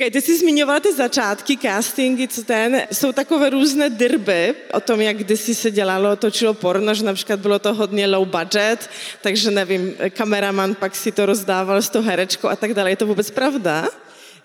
OK, 0.00 0.12
ty 0.12 0.20
jsi 0.20 0.38
zmiňovala 0.38 0.80
ty 0.80 0.92
začátky, 0.92 1.56
castingy, 1.56 2.28
co 2.28 2.42
ten, 2.42 2.82
jsou 2.92 3.12
takové 3.12 3.50
různé 3.50 3.90
dirby 3.90 4.54
o 4.72 4.80
tom, 4.80 5.00
jak 5.00 5.16
kdysi 5.16 5.54
se 5.54 5.70
dělalo, 5.70 6.16
točilo 6.16 6.54
porno, 6.54 6.94
že 6.94 7.04
například 7.04 7.40
bylo 7.40 7.58
to 7.58 7.74
hodně 7.74 8.06
low 8.06 8.28
budget, 8.28 8.90
takže 9.22 9.50
nevím, 9.50 9.94
kameraman 10.10 10.74
pak 10.74 10.96
si 10.96 11.12
to 11.12 11.26
rozdával 11.26 11.82
s 11.82 11.88
tou 11.88 12.02
herečkou 12.02 12.48
a 12.48 12.56
tak 12.56 12.74
dále. 12.74 12.90
Je 12.90 12.96
to 12.96 13.06
vůbec 13.06 13.30
pravda? 13.30 13.88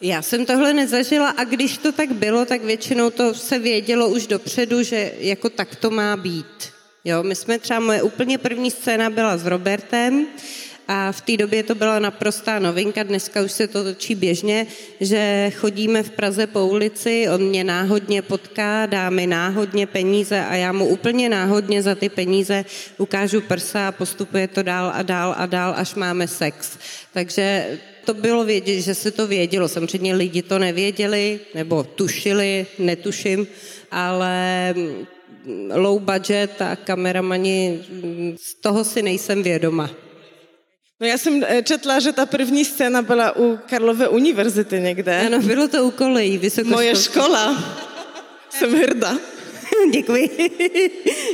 Já 0.01 0.21
jsem 0.21 0.45
tohle 0.45 0.73
nezažila 0.73 1.29
a 1.29 1.43
když 1.43 1.77
to 1.77 1.91
tak 1.91 2.11
bylo, 2.11 2.45
tak 2.45 2.63
většinou 2.63 3.09
to 3.09 3.33
se 3.33 3.59
vědělo 3.59 4.09
už 4.09 4.27
dopředu, 4.27 4.83
že 4.83 5.11
jako 5.19 5.49
tak 5.49 5.75
to 5.75 5.89
má 5.89 6.17
být. 6.17 6.75
Jo, 7.05 7.23
my 7.23 7.35
jsme 7.35 7.59
třeba, 7.59 7.79
moje 7.79 8.01
úplně 8.01 8.37
první 8.37 8.71
scéna 8.71 9.09
byla 9.09 9.37
s 9.37 9.45
Robertem, 9.45 10.27
a 10.87 11.11
v 11.11 11.21
té 11.21 11.37
době 11.37 11.63
to 11.63 11.75
byla 11.75 11.99
naprostá 11.99 12.59
novinka, 12.59 13.03
dneska 13.03 13.41
už 13.41 13.51
se 13.51 13.67
to 13.67 13.83
točí 13.83 14.15
běžně, 14.15 14.67
že 15.01 15.51
chodíme 15.55 16.03
v 16.03 16.09
Praze 16.09 16.47
po 16.47 16.67
ulici, 16.67 17.27
on 17.33 17.41
mě 17.41 17.63
náhodně 17.63 18.21
potká, 18.21 18.85
dá 18.85 19.09
mi 19.09 19.27
náhodně 19.27 19.87
peníze 19.87 20.45
a 20.45 20.55
já 20.55 20.71
mu 20.71 20.87
úplně 20.87 21.29
náhodně 21.29 21.81
za 21.81 21.95
ty 21.95 22.09
peníze 22.09 22.65
ukážu 22.97 23.41
prsa 23.41 23.87
a 23.87 23.91
postupuje 23.91 24.47
to 24.47 24.63
dál 24.63 24.91
a 24.95 25.01
dál 25.01 25.35
a 25.37 25.45
dál, 25.45 25.73
až 25.77 25.95
máme 25.95 26.27
sex. 26.27 26.77
Takže 27.13 27.67
to 28.05 28.13
bylo 28.13 28.43
vědět, 28.43 28.81
že 28.81 28.95
se 28.95 29.11
to 29.11 29.27
vědělo. 29.27 29.67
Samozřejmě 29.67 30.15
lidi 30.15 30.41
to 30.41 30.59
nevěděli, 30.59 31.39
nebo 31.55 31.83
tušili, 31.83 32.65
netuším, 32.79 33.47
ale 33.91 34.73
low 35.73 35.99
budget 35.99 36.61
a 36.61 36.75
kameramani, 36.75 37.79
z 38.37 38.53
toho 38.55 38.83
si 38.83 39.01
nejsem 39.01 39.43
vědoma. 39.43 40.04
No 40.99 41.07
já 41.07 41.17
jsem 41.17 41.43
eh, 41.47 41.63
četla, 41.63 41.99
že 41.99 42.11
ta 42.11 42.25
první 42.25 42.65
scéna 42.65 43.01
byla 43.01 43.35
u 43.37 43.59
Karlové 43.69 44.07
univerzity 44.07 44.79
někde. 44.79 45.25
Ano, 45.25 45.39
bylo 45.39 45.67
to 45.67 45.85
u 45.85 45.91
kolejí, 45.91 46.41
Moje 46.63 46.95
škola. 46.95 47.63
jsem 48.49 48.73
hrdá. 48.73 49.17
Děkuji. 49.91 50.29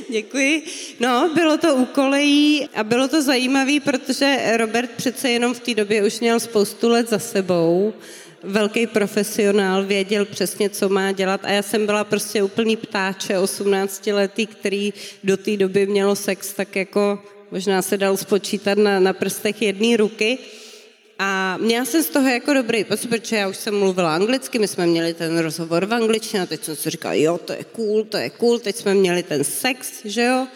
Děkuji. 0.09 0.63
No, 0.99 1.29
bylo 1.35 1.57
to 1.57 1.75
u 1.75 1.85
kolejí 1.85 2.67
a 2.73 2.83
bylo 2.83 3.07
to 3.07 3.21
zajímavé, 3.21 3.79
protože 3.79 4.57
Robert 4.57 4.91
přece 4.91 5.29
jenom 5.29 5.53
v 5.53 5.59
té 5.59 5.73
době 5.73 6.05
už 6.05 6.19
měl 6.19 6.39
spoustu 6.39 6.89
let 6.89 7.09
za 7.09 7.19
sebou. 7.19 7.93
Velký 8.43 8.87
profesionál, 8.87 9.85
věděl 9.85 10.25
přesně, 10.25 10.69
co 10.69 10.89
má 10.89 11.11
dělat 11.11 11.41
a 11.43 11.49
já 11.49 11.61
jsem 11.61 11.85
byla 11.85 12.03
prostě 12.03 12.43
úplný 12.43 12.77
ptáče, 12.77 13.39
18 13.39 14.07
letý, 14.07 14.47
který 14.47 14.93
do 15.23 15.37
té 15.37 15.57
doby 15.57 15.85
mělo 15.87 16.15
sex 16.15 16.53
tak 16.53 16.75
jako 16.75 17.19
možná 17.51 17.81
se 17.81 17.97
dal 17.97 18.17
spočítat 18.17 18.77
na, 18.77 18.99
na 18.99 19.13
prstech 19.13 19.61
jedné 19.61 19.97
ruky. 19.97 20.37
A 21.19 21.57
měla 21.57 21.85
jsem 21.85 22.03
z 22.03 22.09
toho 22.09 22.29
jako 22.29 22.53
dobrý 22.53 22.83
pocit, 22.83 23.07
protože 23.07 23.35
já 23.35 23.47
už 23.47 23.57
jsem 23.57 23.79
mluvila 23.79 24.15
anglicky, 24.15 24.59
my 24.59 24.67
jsme 24.67 24.87
měli 24.87 25.13
ten 25.13 25.37
rozhovor 25.37 25.85
v 25.85 25.93
angličtině 25.93 26.43
a 26.43 26.45
teď 26.45 26.63
jsem 26.63 26.75
si 26.75 26.89
říkala, 26.89 27.13
jo, 27.13 27.37
to 27.37 27.53
je 27.53 27.63
cool, 27.63 28.03
to 28.03 28.17
je 28.17 28.29
cool, 28.29 28.59
teď 28.59 28.75
jsme 28.75 28.93
měli 28.93 29.23
ten 29.23 29.43
sex, 29.43 30.05
že 30.05 30.23
jo, 30.23 30.47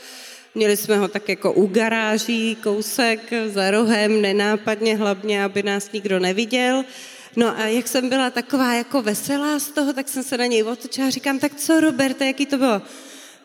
Měli 0.57 0.77
jsme 0.77 0.97
ho 0.97 1.07
tak 1.07 1.29
jako 1.29 1.53
u 1.53 1.67
garáží, 1.67 2.55
kousek 2.55 3.19
za 3.47 3.71
rohem, 3.71 4.21
nenápadně, 4.21 4.97
hlavně, 4.97 5.43
aby 5.43 5.63
nás 5.63 5.91
nikdo 5.91 6.19
neviděl. 6.19 6.83
No 7.35 7.59
a 7.59 7.65
jak 7.65 7.87
jsem 7.87 8.09
byla 8.09 8.29
taková 8.29 8.73
jako 8.73 9.01
veselá 9.01 9.59
z 9.59 9.69
toho, 9.69 9.93
tak 9.93 10.09
jsem 10.09 10.23
se 10.23 10.37
na 10.37 10.45
něj 10.45 10.63
otočila 10.63 11.07
a 11.07 11.09
říkám, 11.09 11.39
tak 11.39 11.55
co, 11.55 11.79
Roberte, 11.79 12.25
jaký 12.25 12.45
to 12.45 12.57
bylo? 12.57 12.81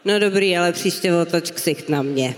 No 0.04 0.18
dobrý, 0.18 0.56
ale 0.56 0.72
příště 0.72 1.14
otoč 1.14 1.50
ksicht 1.50 1.88
na 1.88 2.02
mě. 2.02 2.34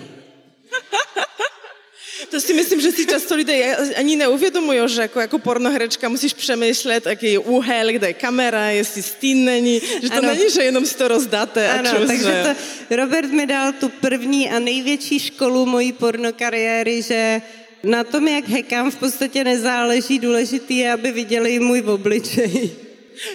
To 2.30 2.40
si 2.40 2.54
myslím, 2.54 2.80
že 2.80 2.92
si 2.92 3.06
často 3.06 3.34
lidé 3.34 3.76
ani 3.76 4.16
neuvědomují, 4.16 4.80
že 4.86 5.02
jako, 5.02 5.20
jako 5.20 5.38
pornoherečka 5.38 6.08
musíš 6.08 6.32
přemýšlet, 6.34 7.06
jaký 7.06 7.32
je 7.32 7.38
úhel, 7.38 7.92
kde 7.92 8.06
je 8.06 8.12
kamera, 8.12 8.70
jestli 8.70 9.02
stín 9.02 9.44
není, 9.44 9.80
že 10.02 10.08
to 10.08 10.18
ano. 10.18 10.28
není, 10.28 10.50
že 10.50 10.62
jenom 10.62 10.86
si 10.86 10.96
to 10.96 11.08
rozdáte 11.08 11.68
ano, 11.68 11.90
a 11.90 11.96
čus, 11.96 12.06
takže 12.06 12.24
že... 12.24 12.56
to, 12.88 12.96
Robert 12.96 13.30
mi 13.30 13.46
dal 13.46 13.72
tu 13.72 13.88
první 13.88 14.50
a 14.50 14.58
největší 14.58 15.18
školu 15.18 15.66
mojí 15.66 15.92
pornokariéry, 15.92 17.02
že 17.02 17.42
na 17.82 18.04
tom, 18.04 18.28
jak 18.28 18.48
hekám, 18.48 18.90
v 18.90 18.96
podstatě 18.96 19.44
nezáleží, 19.44 20.18
důležitý 20.18 20.78
je, 20.78 20.92
aby 20.92 21.12
viděli 21.12 21.60
můj 21.60 21.80
obličej. 21.80 22.70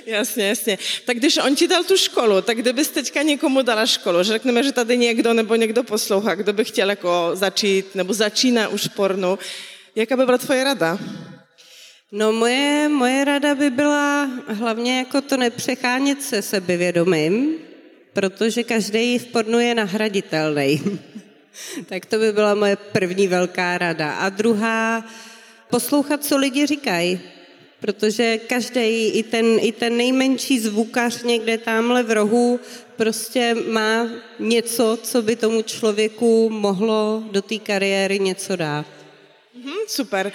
Jasně, 0.05 0.47
jasně. 0.47 0.77
Tak 1.05 1.17
když 1.17 1.37
on 1.37 1.55
ti 1.55 1.67
dal 1.67 1.83
tu 1.83 1.97
školu, 1.97 2.41
tak 2.41 2.57
kdybys 2.57 2.89
teďka 2.89 3.21
někomu 3.21 3.61
dala 3.61 3.85
školu, 3.85 4.23
že 4.23 4.31
řekneme, 4.31 4.63
že 4.63 4.71
tady 4.71 4.97
někdo 4.97 5.33
nebo 5.33 5.55
někdo 5.55 5.83
poslouchá, 5.83 6.35
kdo 6.35 6.53
by 6.53 6.65
chtěl 6.65 6.89
jako 6.89 7.31
začít 7.33 7.95
nebo 7.95 8.13
začíná 8.13 8.67
už 8.67 8.87
pornu, 8.87 9.39
jaká 9.95 10.17
by 10.17 10.25
byla 10.25 10.37
tvoje 10.37 10.63
rada? 10.63 10.99
No 12.11 12.31
moje, 12.31 12.89
moje 12.89 13.25
rada 13.25 13.55
by 13.55 13.69
byla 13.69 14.29
hlavně 14.47 14.97
jako 14.97 15.21
to 15.21 15.37
nepřechánět 15.37 16.23
se 16.23 16.41
sebevědomím, 16.41 17.55
protože 18.13 18.63
každý 18.63 19.19
v 19.19 19.25
pornu 19.25 19.59
je 19.59 19.75
nahraditelný. 19.75 20.99
tak 21.85 22.05
to 22.05 22.19
by 22.19 22.31
byla 22.31 22.55
moje 22.55 22.75
první 22.75 23.27
velká 23.27 23.77
rada. 23.77 24.11
A 24.11 24.29
druhá, 24.29 25.03
poslouchat, 25.69 26.23
co 26.23 26.37
lidi 26.37 26.65
říkají 26.65 27.19
protože 27.79 28.37
každý, 28.37 29.07
i 29.07 29.23
ten, 29.23 29.45
i 29.61 29.71
ten 29.71 29.97
nejmenší 29.97 30.59
zvukař 30.59 31.23
někde 31.23 31.57
tamhle 31.57 32.03
v 32.03 32.11
rohu 32.11 32.59
prostě 32.97 33.55
má 33.69 34.09
něco, 34.39 34.99
co 35.03 35.21
by 35.21 35.35
tomu 35.35 35.61
člověku 35.61 36.49
mohlo 36.49 37.23
do 37.31 37.41
té 37.41 37.57
kariéry 37.57 38.19
něco 38.19 38.55
dát. 38.55 38.85
Mm, 39.63 39.73
super. 39.87 40.31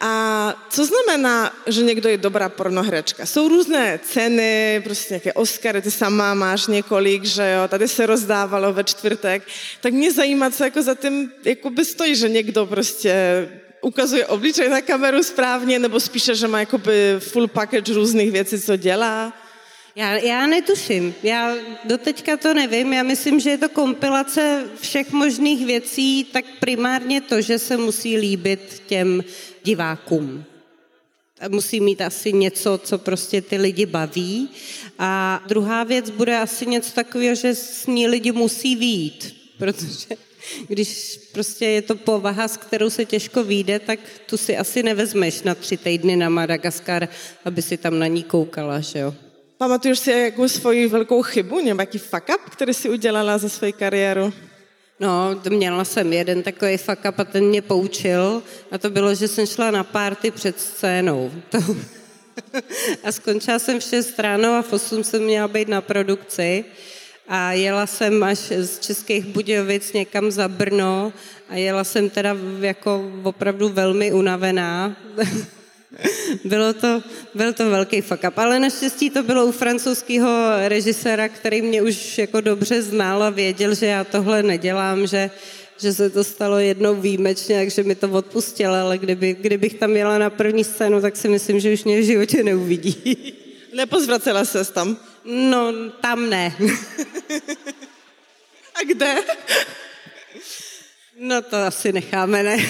A 0.00 0.54
co 0.70 0.86
znamená, 0.86 1.56
že 1.66 1.82
někdo 1.82 2.08
je 2.08 2.18
dobrá 2.18 2.48
pornohračka? 2.48 3.26
Jsou 3.26 3.48
různé 3.48 4.00
ceny, 4.02 4.80
prostě 4.84 5.14
nějaké 5.14 5.32
Oscary, 5.32 5.82
ty 5.82 5.90
sama 5.90 6.34
máš 6.34 6.66
několik, 6.66 7.24
že 7.24 7.50
jo, 7.50 7.68
tady 7.68 7.88
se 7.88 8.06
rozdávalo 8.06 8.72
ve 8.72 8.84
čtvrtek. 8.84 9.42
Tak 9.80 9.92
mě 9.92 10.12
zajímá, 10.12 10.50
co 10.50 10.64
jako 10.64 10.82
za 10.82 10.94
tím 10.94 11.32
by 11.70 11.84
stojí, 11.84 12.16
že 12.16 12.28
někdo 12.28 12.66
prostě 12.66 13.48
ukazuje 13.80 14.26
obličej 14.26 14.68
na 14.68 14.80
kameru 14.80 15.22
správně, 15.22 15.78
nebo 15.78 16.00
spíše, 16.00 16.34
že 16.34 16.48
má 16.48 16.60
jakoby 16.60 17.16
full 17.18 17.48
package 17.48 17.92
různých 17.92 18.32
věcí, 18.32 18.60
co 18.60 18.76
dělá? 18.76 19.32
Já, 19.96 20.12
já 20.12 20.46
netuším, 20.46 21.14
já 21.22 21.54
doteďka 21.84 22.36
to 22.36 22.54
nevím, 22.54 22.92
já 22.92 23.02
myslím, 23.02 23.40
že 23.40 23.50
je 23.50 23.58
to 23.58 23.68
kompilace 23.68 24.64
všech 24.80 25.12
možných 25.12 25.66
věcí, 25.66 26.24
tak 26.24 26.44
primárně 26.60 27.20
to, 27.20 27.40
že 27.40 27.58
se 27.58 27.76
musí 27.76 28.16
líbit 28.16 28.82
těm 28.86 29.24
divákům. 29.64 30.44
Musí 31.48 31.80
mít 31.80 32.00
asi 32.00 32.32
něco, 32.32 32.80
co 32.84 32.98
prostě 32.98 33.40
ty 33.40 33.56
lidi 33.56 33.86
baví. 33.86 34.48
A 34.98 35.42
druhá 35.46 35.84
věc 35.84 36.10
bude 36.10 36.38
asi 36.38 36.66
něco 36.66 36.92
takového, 36.92 37.34
že 37.34 37.54
s 37.54 37.86
ní 37.86 38.08
lidi 38.08 38.32
musí 38.32 38.76
výjít, 38.76 39.36
protože 39.58 40.16
když 40.68 41.20
prostě 41.32 41.66
je 41.66 41.82
to 41.82 41.94
povaha, 41.94 42.48
s 42.48 42.56
kterou 42.56 42.90
se 42.90 43.04
těžko 43.04 43.44
vyjde, 43.44 43.78
tak 43.78 43.98
tu 44.26 44.36
si 44.36 44.56
asi 44.56 44.82
nevezmeš 44.82 45.42
na 45.42 45.54
tři 45.54 45.76
týdny 45.76 46.16
na 46.16 46.28
Madagaskar, 46.28 47.08
aby 47.44 47.62
si 47.62 47.76
tam 47.76 47.98
na 47.98 48.06
ní 48.06 48.22
koukala, 48.22 48.80
že 48.80 48.98
jo. 48.98 49.14
Pamatuješ 49.58 49.98
si 49.98 50.10
jakou 50.10 50.48
svoji 50.48 50.88
velkou 50.88 51.22
chybu, 51.22 51.60
nějaký 51.60 51.98
fuck 51.98 52.28
up, 52.28 52.50
který 52.50 52.74
si 52.74 52.90
udělala 52.90 53.38
za 53.38 53.48
svoji 53.48 53.72
kariéru? 53.72 54.32
No, 55.00 55.40
měla 55.48 55.84
jsem 55.84 56.12
jeden 56.12 56.42
takový 56.42 56.76
fuck 56.76 56.98
up 57.08 57.18
a 57.18 57.24
ten 57.24 57.44
mě 57.44 57.62
poučil 57.62 58.42
a 58.70 58.78
to 58.78 58.90
bylo, 58.90 59.14
že 59.14 59.28
jsem 59.28 59.46
šla 59.46 59.70
na 59.70 59.84
párty 59.84 60.30
před 60.30 60.60
scénou. 60.60 61.32
To, 61.50 61.58
a 63.04 63.12
skončila 63.12 63.58
jsem 63.58 63.80
v 63.80 63.82
6 63.82 64.18
ráno 64.18 64.54
a 64.54 64.62
v 64.62 64.72
8 64.72 65.04
jsem 65.04 65.22
měla 65.22 65.48
být 65.48 65.68
na 65.68 65.80
produkci. 65.80 66.64
A 67.28 67.52
jela 67.52 67.86
jsem 67.86 68.22
až 68.22 68.38
z 68.38 68.78
Českých 68.78 69.26
Budějovic 69.26 69.92
někam 69.92 70.30
za 70.30 70.48
Brno 70.48 71.12
a 71.48 71.56
jela 71.56 71.84
jsem 71.84 72.10
teda 72.10 72.36
jako 72.60 73.10
opravdu 73.22 73.68
velmi 73.68 74.12
unavená. 74.12 74.96
bylo 76.44 76.72
to, 76.72 77.02
byl 77.34 77.52
to 77.52 77.70
velký 77.70 78.00
fuck 78.00 78.24
up, 78.28 78.38
ale 78.38 78.60
naštěstí 78.60 79.10
to 79.10 79.22
bylo 79.22 79.46
u 79.46 79.52
francouzského 79.52 80.28
režiséra, 80.68 81.28
který 81.28 81.62
mě 81.62 81.82
už 81.82 82.18
jako 82.18 82.40
dobře 82.40 82.82
znal 82.82 83.22
a 83.22 83.30
věděl, 83.30 83.74
že 83.74 83.86
já 83.86 84.04
tohle 84.04 84.42
nedělám, 84.42 85.06
že, 85.06 85.30
že 85.78 85.92
se 85.92 86.10
to 86.10 86.24
stalo 86.24 86.58
jednou 86.58 86.94
výjimečně, 86.94 87.56
takže 87.56 87.82
mi 87.82 87.94
to 87.94 88.10
odpustil, 88.10 88.74
ale 88.74 88.98
kdyby, 88.98 89.36
kdybych 89.40 89.74
tam 89.74 89.96
jela 89.96 90.18
na 90.18 90.30
první 90.30 90.64
scénu, 90.64 91.00
tak 91.00 91.16
si 91.16 91.28
myslím, 91.28 91.60
že 91.60 91.72
už 91.72 91.84
mě 91.84 92.00
v 92.00 92.04
životě 92.04 92.42
neuvidí. 92.42 93.16
Nepozvracela 93.74 94.44
se 94.44 94.72
tam? 94.72 94.96
No, 95.26 95.72
tam 96.00 96.30
ne. 96.30 96.56
A 98.74 98.84
kde? 98.86 99.14
No 101.18 101.42
to 101.42 101.56
asi 101.56 101.92
necháme, 101.92 102.42
ne? 102.42 102.56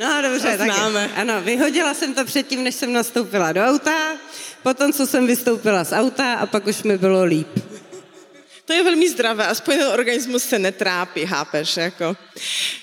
No 0.00 0.22
dobře, 0.22 0.58
tak 0.58 0.72
známe. 0.72 1.10
ano, 1.14 1.42
vyhodila 1.42 1.94
jsem 1.94 2.14
to 2.14 2.24
předtím, 2.24 2.64
než 2.64 2.74
jsem 2.74 2.92
nastoupila 2.92 3.52
do 3.52 3.60
auta, 3.60 4.16
potom, 4.62 4.92
co 4.92 5.06
jsem 5.06 5.26
vystoupila 5.26 5.84
z 5.84 5.92
auta 5.92 6.34
a 6.34 6.46
pak 6.46 6.66
už 6.66 6.82
mi 6.82 6.98
bylo 6.98 7.24
líp. 7.24 7.48
To 8.64 8.72
je 8.72 8.84
velmi 8.84 9.10
zdravé, 9.10 9.46
aspoň 9.46 9.78
ten 9.78 9.86
organismus 9.86 10.44
se 10.44 10.58
netrápí, 10.58 11.26
chápeš, 11.26 11.76
jako. 11.76 12.16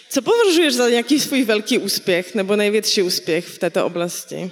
Co 0.10 0.22
považuješ 0.22 0.74
za 0.74 0.90
nějaký 0.90 1.20
svůj 1.20 1.44
velký 1.44 1.78
úspěch 1.78 2.36
nebo 2.36 2.56
největší 2.56 3.02
úspěch 3.02 3.48
v 3.48 3.58
této 3.58 3.86
oblasti? 3.86 4.52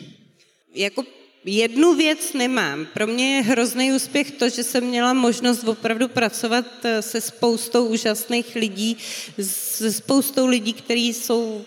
Jako 0.73 1.03
jednu 1.45 1.93
věc 1.93 2.33
nemám. 2.33 2.85
Pro 2.93 3.07
mě 3.07 3.35
je 3.35 3.41
hrozný 3.41 3.91
úspěch 3.91 4.31
to, 4.31 4.49
že 4.49 4.63
jsem 4.63 4.83
měla 4.83 5.13
možnost 5.13 5.67
opravdu 5.67 6.07
pracovat 6.07 6.65
eh, 6.83 7.01
se 7.01 7.21
spoustou 7.21 7.85
úžasných 7.85 8.55
lidí, 8.55 8.97
se 9.41 9.93
spoustou 9.93 10.47
lidí, 10.47 10.73
kteří 10.73 11.13
jsou 11.13 11.65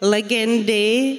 legendy. 0.00 1.18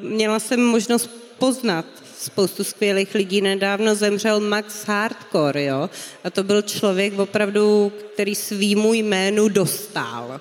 Měla 0.00 0.38
jsem 0.38 0.64
možnost 0.64 1.10
poznat 1.38 1.86
spoustu 2.18 2.64
skvělých 2.64 3.14
lidí. 3.14 3.40
Nedávno 3.40 3.94
zemřel 3.94 4.40
Max 4.40 4.84
Hardcore, 4.84 5.64
jo? 5.64 5.90
A 6.24 6.30
to 6.30 6.44
byl 6.44 6.62
člověk 6.62 7.18
opravdu, 7.18 7.92
který 8.12 8.34
svýmu 8.34 8.94
jménu 8.94 9.48
dostal. 9.48 10.40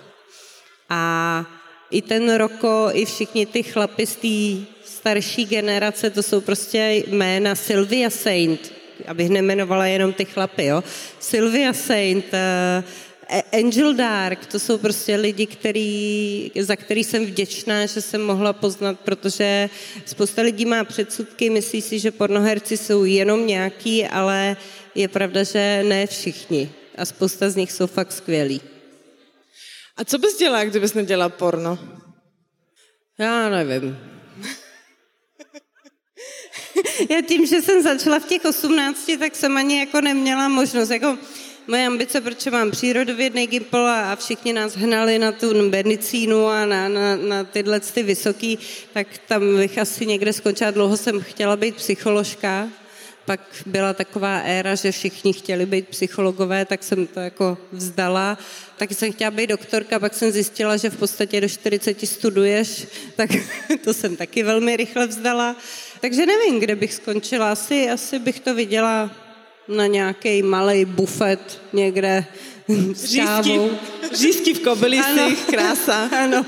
A 0.89 1.46
i 1.91 2.01
ten 2.01 2.36
Roko, 2.36 2.89
i 2.93 3.05
všichni 3.05 3.46
ty 3.46 3.63
chlapi 3.63 4.05
z 4.08 4.15
té 4.15 4.73
starší 5.03 5.45
generace, 5.45 6.10
to 6.10 6.24
jsou 6.24 6.41
prostě 6.41 7.03
jména 7.07 7.55
Sylvia 7.55 8.10
Saint, 8.10 8.72
abych 9.07 9.29
nemenovala 9.29 9.86
jenom 9.86 10.13
ty 10.13 10.25
chlapy, 10.25 10.65
jo. 10.65 10.83
Sylvia 11.19 11.74
Saint, 11.74 12.25
uh, 12.33 13.60
Angel 13.60 13.93
Dark, 13.93 14.45
to 14.45 14.60
jsou 14.60 14.77
prostě 14.77 15.15
lidi, 15.15 15.45
který, 15.45 16.51
za 16.60 16.75
který 16.75 17.03
jsem 17.03 17.25
vděčná, 17.25 17.86
že 17.86 18.01
jsem 18.01 18.22
mohla 18.22 18.53
poznat, 18.53 19.00
protože 19.00 19.69
spousta 20.05 20.41
lidí 20.41 20.65
má 20.65 20.83
předsudky, 20.83 21.50
myslí 21.50 21.81
si, 21.81 22.00
že 22.00 22.12
pornoherci 22.12 22.77
jsou 22.77 23.03
jenom 23.03 23.48
nějaký, 23.48 24.07
ale 24.07 24.57
je 24.95 25.07
pravda, 25.07 25.43
že 25.43 25.83
ne 25.83 26.07
všichni. 26.07 26.72
A 26.98 27.05
spousta 27.05 27.50
z 27.50 27.55
nich 27.55 27.72
jsou 27.72 27.88
fakt 27.88 28.12
skvělí. 28.12 28.62
A 29.98 30.05
co 30.05 30.17
bys 30.17 30.38
dělala, 30.38 30.63
kdybys 30.63 30.93
nedělala 30.93 31.29
porno? 31.29 31.79
Já 33.19 33.50
nevím. 33.50 34.13
Já 37.10 37.22
tím, 37.22 37.46
že 37.46 37.62
jsem 37.62 37.84
začala 37.84 38.20
v 38.20 38.25
těch 38.25 38.46
18, 38.46 39.12
tak 39.20 39.36
jsem 39.36 39.58
ani 39.58 39.80
jako 39.80 40.01
neměla 40.01 40.48
možnost. 40.48 40.89
Jako, 40.89 41.18
moje 41.68 41.88
ambice, 41.88 42.22
protože 42.22 42.51
mám 42.51 42.72
přírodovědný 42.72 43.48
gimpl 43.48 43.77
a 43.77 44.15
všichni 44.15 44.53
nás 44.53 44.75
hnali 44.75 45.20
na 45.20 45.32
tu 45.32 45.70
medicínu 45.70 46.48
a 46.48 46.65
na, 46.65 46.89
na, 46.89 47.15
na 47.15 47.43
tyhle 47.43 47.80
ty 47.80 48.04
vysoký, 48.04 48.60
tak 48.93 49.08
tam 49.28 49.58
bych 49.58 49.78
asi 49.78 50.06
někde 50.06 50.34
skončila. 50.34 50.71
Dlouho 50.71 50.97
jsem 50.97 51.21
chtěla 51.21 51.56
být 51.56 51.76
psycholožka, 51.76 52.69
pak 53.26 53.39
byla 53.65 53.93
taková 53.93 54.39
éra, 54.39 54.76
že 54.76 54.91
všichni 54.91 55.34
chtěli 55.34 55.65
být 55.65 55.88
psychologové, 55.88 56.65
tak 56.65 56.84
jsem 56.84 57.08
to 57.08 57.19
jako 57.19 57.58
vzdala. 57.71 58.38
Taky 58.78 58.95
jsem 58.95 59.13
chtěla 59.13 59.32
být 59.32 59.47
doktorka, 59.47 60.00
pak 60.00 60.13
jsem 60.13 60.32
zjistila, 60.32 60.78
že 60.78 60.89
v 60.89 60.97
podstatě 60.97 61.41
do 61.41 61.50
40 61.50 62.08
studuješ, 62.08 62.88
tak 63.15 63.30
to 63.84 63.93
jsem 63.93 64.15
taky 64.15 64.43
velmi 64.43 64.78
rychle 64.78 65.08
vzdala. 65.08 65.56
Takže 66.04 66.26
nevím, 66.26 66.60
kde 66.60 66.76
bych 66.76 66.94
skončila. 66.94 67.52
Asi, 67.52 67.89
asi 67.89 68.20
bych 68.20 68.39
to 68.39 68.56
viděla 68.56 69.12
na 69.68 69.88
nějaký 69.88 70.44
malý 70.44 70.86
bufet 70.86 71.62
někde 71.74 72.26
s 72.94 73.16
kávou. 73.16 73.72
Řízky 74.13 74.54
v 74.54 74.60
kobylisích, 74.60 75.46
krása. 75.46 76.10
Ano. 76.24 76.46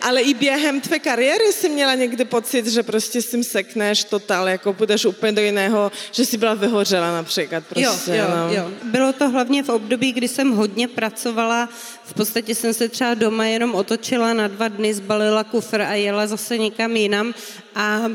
Ale 0.00 0.20
i 0.20 0.34
během 0.34 0.80
tvé 0.80 0.98
kariéry 0.98 1.52
jsi 1.52 1.68
měla 1.68 1.94
někdy 1.94 2.24
pocit, 2.24 2.66
že 2.66 2.82
prostě 2.82 3.22
s 3.22 3.30
tím 3.30 3.44
sekneš 3.44 4.04
totál, 4.04 4.48
jako 4.48 4.72
půjdeš 4.72 5.04
úplně 5.04 5.32
do 5.32 5.42
jiného, 5.42 5.92
že 6.12 6.26
jsi 6.26 6.36
byla 6.36 6.54
vyhořela 6.54 7.12
například. 7.12 7.64
Prostě, 7.66 8.10
jo, 8.10 8.16
jo, 8.16 8.24
no. 8.36 8.54
jo. 8.54 8.70
Bylo 8.82 9.12
to 9.12 9.30
hlavně 9.30 9.62
v 9.62 9.68
období, 9.68 10.12
kdy 10.12 10.28
jsem 10.28 10.50
hodně 10.50 10.88
pracovala. 10.88 11.68
V 12.04 12.14
podstatě 12.14 12.54
jsem 12.54 12.74
se 12.74 12.88
třeba 12.88 13.14
doma 13.14 13.46
jenom 13.46 13.74
otočila 13.74 14.32
na 14.32 14.48
dva 14.48 14.68
dny, 14.68 14.94
zbalila 14.94 15.44
kufr 15.44 15.80
a 15.80 15.94
jela 15.94 16.26
zase 16.26 16.58
někam 16.58 16.96
jinam. 16.96 17.34
A 17.74 18.10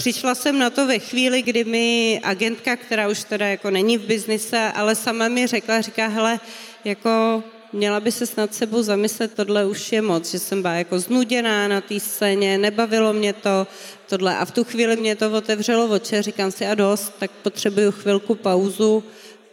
Přišla 0.00 0.34
jsem 0.34 0.58
na 0.58 0.70
to 0.70 0.86
ve 0.86 0.98
chvíli, 0.98 1.42
kdy 1.42 1.64
mi 1.64 2.20
agentka, 2.24 2.76
která 2.76 3.08
už 3.08 3.24
teda 3.24 3.46
jako 3.46 3.70
není 3.70 3.98
v 3.98 4.06
biznise, 4.06 4.72
ale 4.74 4.94
sama 4.94 5.28
mi 5.28 5.46
řekla, 5.46 5.80
říká, 5.80 6.06
hele, 6.06 6.40
jako 6.84 7.42
měla 7.72 8.00
by 8.00 8.12
se 8.12 8.26
snad 8.26 8.54
sebou 8.54 8.82
zamyslet, 8.82 9.34
tohle 9.34 9.66
už 9.66 9.92
je 9.92 10.02
moc, 10.02 10.30
že 10.30 10.38
jsem 10.38 10.62
byla 10.62 10.74
jako 10.74 11.00
znuděná 11.00 11.68
na 11.68 11.80
té 11.80 12.00
scéně, 12.00 12.58
nebavilo 12.58 13.12
mě 13.12 13.32
to, 13.32 13.66
tohle. 14.08 14.36
A 14.36 14.44
v 14.44 14.50
tu 14.50 14.64
chvíli 14.64 14.96
mě 14.96 15.16
to 15.16 15.32
otevřelo 15.32 15.86
oči, 15.86 16.22
říkám 16.22 16.50
si 16.50 16.66
a 16.66 16.74
dost, 16.74 17.14
tak 17.18 17.30
potřebuju 17.30 17.92
chvilku 17.92 18.34
pauzu 18.34 19.04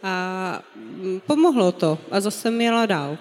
a 0.02 0.62
pomohlo 1.26 1.72
to. 1.72 1.98
A 2.10 2.20
zase 2.20 2.50
měla 2.50 2.86
dál. 2.86 3.18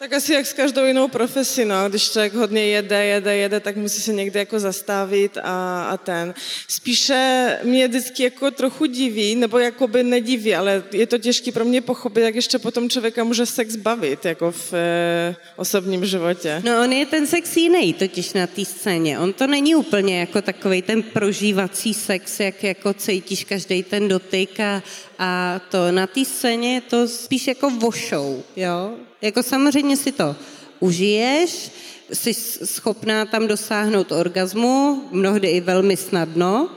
Tak 0.00 0.12
asi 0.12 0.32
jak 0.32 0.46
s 0.46 0.52
každou 0.52 0.84
jinou 0.84 1.08
profesí, 1.08 1.64
no. 1.64 1.88
Když 1.88 2.10
člověk 2.10 2.34
hodně 2.34 2.66
jede, 2.66 3.04
jede, 3.04 3.36
jede, 3.36 3.60
tak 3.60 3.76
musí 3.76 4.00
se 4.00 4.12
někde 4.12 4.40
jako 4.40 4.60
zastavit 4.60 5.38
a, 5.42 5.84
a 5.84 5.96
ten. 5.96 6.34
Spíše 6.68 7.58
mě 7.62 7.88
vždycky 7.88 8.22
jako 8.22 8.50
trochu 8.50 8.86
diví, 8.86 9.34
nebo 9.34 9.58
jako 9.58 9.88
by 9.88 10.02
nediví, 10.02 10.54
ale 10.54 10.82
je 10.92 11.06
to 11.06 11.18
těžké 11.18 11.52
pro 11.52 11.64
mě 11.64 11.80
pochopit, 11.80 12.20
jak 12.20 12.34
ještě 12.34 12.58
potom 12.58 12.90
člověka 12.90 13.24
může 13.24 13.46
sex 13.46 13.76
bavit, 13.76 14.24
jako 14.24 14.50
v 14.50 14.72
e, 14.72 15.36
osobním 15.56 16.06
životě. 16.06 16.62
No 16.64 16.82
on 16.82 16.92
je 16.92 17.06
ten 17.06 17.26
sex 17.26 17.56
jiný 17.56 17.94
totiž 17.94 18.32
na 18.32 18.46
té 18.46 18.64
scéně. 18.64 19.18
On 19.18 19.32
to 19.32 19.46
není 19.46 19.74
úplně 19.74 20.20
jako 20.20 20.42
takový 20.42 20.82
ten 20.82 21.02
prožívací 21.02 21.94
sex, 21.94 22.40
jak 22.40 22.64
jako 22.64 22.94
cítíš 22.94 23.44
každý 23.44 23.82
ten 23.82 24.08
dotyk 24.08 24.60
a, 24.60 24.82
a 25.18 25.60
to 25.70 25.92
na 25.92 26.06
té 26.06 26.24
scéně 26.24 26.74
je 26.74 26.80
to 26.80 27.08
spíš 27.08 27.46
jako 27.46 27.70
vošou, 27.70 28.44
jo. 28.56 28.96
Jako 29.22 29.42
samozřejmě 29.42 29.96
si 29.96 30.12
to 30.12 30.36
užiješ, 30.80 31.70
jsi 32.12 32.34
schopná 32.64 33.24
tam 33.24 33.46
dosáhnout 33.46 34.12
orgazmu, 34.12 35.04
mnohdy 35.10 35.48
i 35.48 35.60
velmi 35.60 35.96
snadno, 35.96 36.70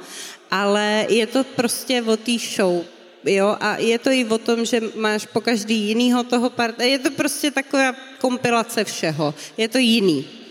ale 0.52 1.06
je 1.10 1.28
to 1.28 1.44
prostě 1.44 2.02
o 2.02 2.18
té 2.18 2.32
show. 2.56 2.84
Jo, 3.26 3.58
a 3.60 3.78
je 3.78 4.00
to 4.00 4.10
i 4.12 4.26
o 4.26 4.38
tom, 4.38 4.66
že 4.66 4.82
máš 4.96 5.26
po 5.26 5.42
každý 5.42 5.76
jinýho 5.76 6.24
toho 6.24 6.50
part. 6.50 6.80
Je 6.80 7.00
to 7.00 7.12
prostě 7.12 7.52
taková 7.52 7.96
kompilace 8.20 8.84
všeho. 8.84 9.34
Je 9.58 9.68
to 9.68 9.78
jiný. 9.78 10.43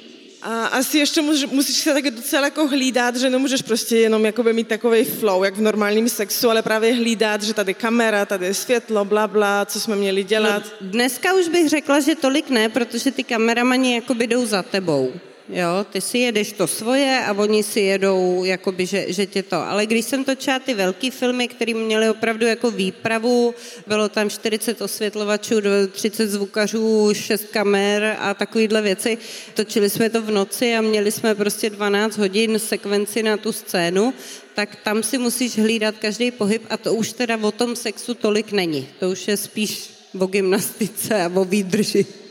A 0.44 0.66
asi 0.66 0.98
ještě 0.98 1.22
musíš 1.50 1.76
se 1.76 1.92
taky 1.92 2.10
docela 2.10 2.44
jako 2.44 2.68
hlídat, 2.68 3.16
že 3.16 3.30
nemůžeš 3.30 3.62
prostě 3.62 3.96
jenom 3.96 4.24
jakoby 4.24 4.52
mít 4.52 4.68
takový 4.68 5.04
flow, 5.04 5.44
jak 5.44 5.54
v 5.54 5.60
normálním 5.60 6.08
sexu, 6.08 6.50
ale 6.50 6.62
právě 6.62 6.94
hlídat, 6.94 7.42
že 7.42 7.54
tady 7.54 7.74
kamera, 7.74 8.26
tady 8.26 8.46
je 8.46 8.54
světlo, 8.54 9.04
bla, 9.04 9.28
bla, 9.28 9.64
co 9.64 9.80
jsme 9.80 9.96
měli 9.96 10.24
dělat. 10.24 10.62
No, 10.80 10.88
dneska 10.88 11.34
už 11.34 11.48
bych 11.48 11.68
řekla, 11.68 12.00
že 12.00 12.14
tolik 12.14 12.50
ne, 12.50 12.68
protože 12.68 13.10
ty 13.10 13.24
kameramani 13.24 13.94
jakoby 13.94 14.26
jdou 14.26 14.46
za 14.46 14.62
tebou. 14.62 15.12
Jo, 15.48 15.86
ty 15.90 16.00
si 16.00 16.18
jedeš 16.18 16.52
to 16.52 16.66
svoje 16.66 17.18
a 17.26 17.32
oni 17.32 17.62
si 17.62 17.80
jedou, 17.80 18.44
jakoby, 18.44 18.86
že, 18.86 19.12
že 19.12 19.26
tě 19.26 19.42
to. 19.42 19.56
Ale 19.56 19.86
když 19.86 20.04
jsem 20.04 20.24
točila 20.24 20.58
ty 20.58 20.74
velké 20.74 21.10
filmy, 21.10 21.48
které 21.48 21.74
měly 21.74 22.10
opravdu 22.10 22.46
jako 22.46 22.70
výpravu, 22.70 23.54
bylo 23.86 24.08
tam 24.08 24.30
40 24.30 24.82
osvětlovačů, 24.82 25.54
30 25.92 26.28
zvukařů, 26.28 27.10
6 27.14 27.44
kamer 27.50 28.16
a 28.18 28.34
takovýhle 28.34 28.82
věci, 28.82 29.18
točili 29.54 29.90
jsme 29.90 30.10
to 30.10 30.22
v 30.22 30.30
noci 30.30 30.76
a 30.76 30.80
měli 30.80 31.12
jsme 31.12 31.34
prostě 31.34 31.70
12 31.70 32.18
hodin 32.18 32.58
sekvenci 32.58 33.22
na 33.22 33.36
tu 33.36 33.52
scénu, 33.52 34.14
tak 34.54 34.76
tam 34.84 35.02
si 35.02 35.18
musíš 35.18 35.58
hlídat 35.58 35.94
každý 35.98 36.30
pohyb 36.30 36.62
a 36.70 36.76
to 36.76 36.94
už 36.94 37.12
teda 37.12 37.36
o 37.36 37.52
tom 37.52 37.76
sexu 37.76 38.14
tolik 38.14 38.52
není. 38.52 38.88
To 39.00 39.10
už 39.10 39.28
je 39.28 39.36
spíš 39.36 39.90
o 40.18 40.26
gymnastice 40.26 41.22
a 41.22 41.30
o 41.34 41.44
výdrži. 41.44 42.21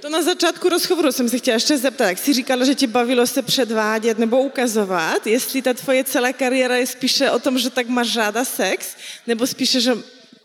To 0.00 0.08
na 0.08 0.22
začátku 0.22 0.68
rozhovoru 0.68 1.12
jsem 1.12 1.28
se 1.28 1.38
chtěla 1.38 1.54
ještě 1.54 1.78
zeptat, 1.78 2.08
jak 2.08 2.18
jsi 2.18 2.32
říkala, 2.32 2.64
že 2.64 2.74
tě 2.74 2.86
bavilo 2.86 3.26
se 3.26 3.42
předvádět 3.42 4.18
nebo 4.18 4.40
ukazovat, 4.40 5.26
jestli 5.26 5.62
ta 5.62 5.74
tvoje 5.74 6.04
celá 6.04 6.32
kariéra 6.32 6.76
je 6.76 6.86
spíše 6.86 7.30
o 7.30 7.38
tom, 7.38 7.58
že 7.58 7.70
tak 7.70 7.88
máš 7.88 8.16
ráda 8.16 8.44
sex, 8.44 8.96
nebo 9.26 9.46
spíše, 9.46 9.80
že 9.80 9.92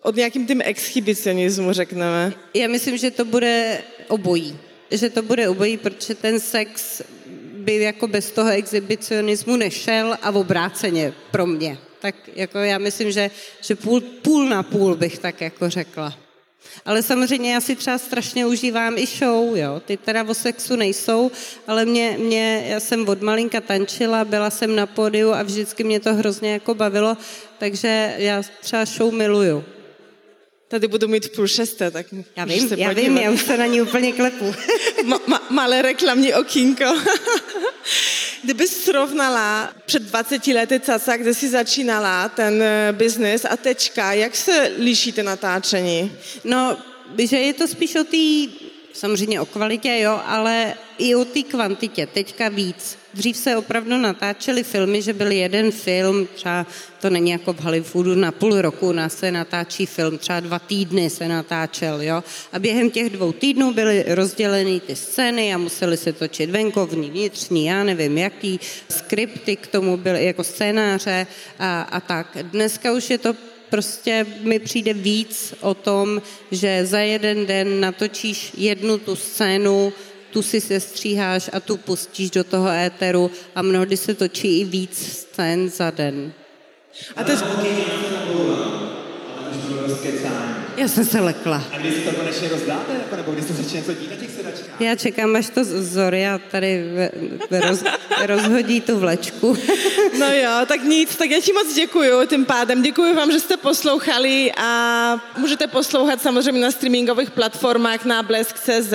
od 0.02 0.16
nějakým 0.16 0.48
tím 0.48 0.62
exhibicionismu, 0.66 1.74
řekneme. 1.74 2.34
Já 2.54 2.68
myslím, 2.68 2.98
že 2.98 3.12
to 3.12 3.26
bude 3.26 3.82
obojí. 4.08 4.58
Že 4.92 5.10
to 5.10 5.22
bude 5.22 5.50
obojí, 5.50 5.78
protože 5.78 6.16
ten 6.16 6.40
sex 6.40 7.02
by 7.54 7.82
jako 7.82 8.08
bez 8.08 8.32
toho 8.32 8.50
exhibicionismu 8.50 9.56
nešel 9.56 10.18
a 10.22 10.32
v 10.32 10.38
obráceně 10.38 11.14
pro 11.32 11.46
mě. 11.46 11.78
Tak 12.00 12.16
jako 12.36 12.58
já 12.58 12.78
myslím, 12.78 13.12
že, 13.12 13.32
že 13.62 13.76
půl, 13.76 14.02
půl 14.02 14.50
na 14.50 14.64
půl 14.64 14.96
bych 14.96 15.20
tak 15.20 15.42
jako 15.42 15.70
řekla. 15.70 16.25
Ale 16.86 17.02
samozřejmě 17.04 17.54
já 17.54 17.62
si 17.62 17.76
třeba 17.76 17.98
strašně 17.98 18.46
užívám 18.46 18.98
i 18.98 19.06
show, 19.06 19.58
jo. 19.58 19.82
Ty 19.86 19.98
teda 19.98 20.24
o 20.24 20.34
sexu 20.34 20.76
nejsou, 20.76 21.32
ale 21.68 21.86
mě, 21.86 22.18
mě, 22.20 22.66
já 22.68 22.80
jsem 22.80 23.10
od 23.10 23.22
malinka 23.22 23.62
tančila, 23.62 24.26
byla 24.26 24.50
jsem 24.50 24.76
na 24.76 24.86
pódiu 24.86 25.34
a 25.34 25.44
vždycky 25.44 25.84
mě 25.84 26.00
to 26.00 26.14
hrozně 26.14 26.52
jako 26.54 26.74
bavilo, 26.74 27.18
takže 27.58 28.16
já 28.18 28.42
třeba 28.62 28.86
show 28.86 29.14
miluju. 29.14 29.64
Tady 30.68 30.88
budu 30.88 31.08
mít 31.08 31.36
půl 31.36 31.48
šesté, 31.48 31.92
tak 31.92 32.06
Já 32.36 32.46
vím, 32.46 32.68
se 32.70 32.76
já 32.80 32.90
podívat. 32.90 33.08
vím, 33.10 33.18
já 33.18 33.32
už 33.32 33.42
se 33.42 33.58
na 33.58 33.66
ní 33.66 33.82
úplně 33.82 34.12
klepu. 34.14 34.54
ma, 35.06 35.20
ma, 35.28 35.42
malé 35.50 35.82
reklamní 35.82 36.34
okýnko. 36.34 36.84
Kdybys 38.46 38.84
srovnala 38.84 39.74
před 39.86 40.02
20 40.02 40.48
lety 40.48 40.80
Caca, 40.80 41.18
kde 41.18 41.34
jsi 41.34 41.50
začínala 41.50 42.30
ten 42.30 42.62
eh, 42.62 42.90
biznis 42.92 43.46
a 43.46 43.58
tečka, 43.58 44.14
jak 44.14 44.36
se 44.36 44.72
liší 44.78 45.12
ty 45.12 45.24
natáčení? 45.24 46.12
No, 46.44 46.78
že 47.18 47.38
je 47.38 47.54
to 47.54 47.68
spíš 47.68 47.96
o 47.96 48.04
té 48.04 48.52
samozřejmě 48.96 49.42
o 49.42 49.46
kvalitě, 49.46 50.00
jo, 50.00 50.22
ale 50.26 50.74
i 50.98 51.16
o 51.16 51.26
té 51.26 51.44
kvantitě, 51.44 52.06
teďka 52.06 52.50
víc. 52.50 52.98
Dřív 53.14 53.38
se 53.38 53.58
opravdu 53.58 53.98
natáčely 53.98 54.64
filmy, 54.64 55.02
že 55.02 55.14
byl 55.14 55.32
jeden 55.32 55.72
film, 55.72 56.28
třeba 56.36 56.66
to 57.02 57.10
není 57.10 57.32
jako 57.32 57.54
v 57.54 57.60
Hollywoodu, 57.60 58.16
na 58.16 58.32
půl 58.32 58.62
roku 58.62 58.92
nás 58.92 59.18
se 59.18 59.32
natáčí 59.32 59.86
film, 59.86 60.18
třeba 60.18 60.40
dva 60.40 60.60
týdny 60.60 61.10
se 61.10 61.28
natáčel, 61.28 62.02
jo. 62.02 62.24
A 62.54 62.60
během 62.60 62.90
těch 62.90 63.10
dvou 63.10 63.32
týdnů 63.32 63.74
byly 63.74 64.06
rozděleny 64.08 64.80
ty 64.80 64.96
scény 64.96 65.54
a 65.54 65.58
museli 65.58 65.98
se 65.98 66.14
točit 66.14 66.50
venkovní, 66.50 67.10
vnitřní, 67.10 67.66
já 67.66 67.84
nevím 67.84 68.18
jaký, 68.18 68.60
skripty 68.90 69.56
k 69.56 69.68
tomu 69.68 69.98
byly, 69.98 70.26
jako 70.26 70.44
scénáře 70.44 71.28
a, 71.60 71.82
a 71.82 72.00
tak. 72.00 72.38
Dneska 72.42 72.92
už 72.92 73.10
je 73.10 73.18
to 73.18 73.36
prostě 73.70 74.26
mi 74.42 74.60
přijde 74.60 74.94
víc 74.94 75.54
o 75.62 75.74
tom, 75.74 76.22
že 76.52 76.86
za 76.86 77.00
jeden 77.00 77.46
den 77.46 77.80
natočíš 77.80 78.52
jednu 78.58 78.98
tu 78.98 79.16
scénu, 79.16 79.94
tu 80.32 80.42
si 80.42 80.62
se 80.62 80.80
stříháš 80.80 81.50
a 81.54 81.60
tu 81.60 81.78
pustíš 81.78 82.32
do 82.32 82.44
toho 82.44 82.70
éteru 82.70 83.32
a 83.56 83.62
mnohdy 83.62 83.98
se 83.98 84.14
točí 84.14 84.60
i 84.60 84.64
víc 84.64 84.98
scén 84.98 85.70
za 85.70 85.92
den. 85.92 86.34
A 87.16 87.24
to 87.24 87.32
je... 87.32 87.38
Já 90.78 90.88
jsem 90.88 91.06
se 91.06 91.20
lekla. 91.20 91.64
A 91.74 91.78
kdy 91.78 91.92
si 91.92 92.00
to 92.00 92.12
konečně 92.12 92.50
rozdáte, 92.50 92.94
jako, 92.94 93.16
nebo 93.16 93.32
kdy 93.32 93.42
se 93.42 93.54
začne 93.54 93.80
něco 93.80 93.94
dít 93.94 94.10
na 94.10 94.16
těch 94.16 94.32
sedačkách? 94.32 94.82
Já 94.82 94.96
čekám, 94.96 95.36
až 95.36 95.50
to 95.50 95.64
Zoria 95.64 96.38
tady 96.52 96.84
roz, 97.52 97.84
rozhodí 98.26 98.82
tu 98.82 99.00
vlečku. 99.00 99.58
no 100.20 100.34
jo, 100.34 100.52
tak 100.66 100.84
nic, 100.84 101.16
tak 101.16 101.30
já 101.30 101.42
ti 101.42 101.54
moc 101.54 101.76
děkuju 101.76 102.28
tím 102.28 102.46
pádem. 102.46 102.82
Děkuji 102.82 103.14
vám, 103.16 103.32
že 103.32 103.40
jste 103.40 103.58
poslouchali 103.58 104.52
a 104.58 105.22
můžete 105.38 105.68
poslouchat 105.68 106.22
samozřejmě 106.22 106.62
na 106.62 106.72
streamingových 106.72 107.32
platformách 107.32 108.06
na 108.06 108.24
Blesk.cz. 108.24 108.94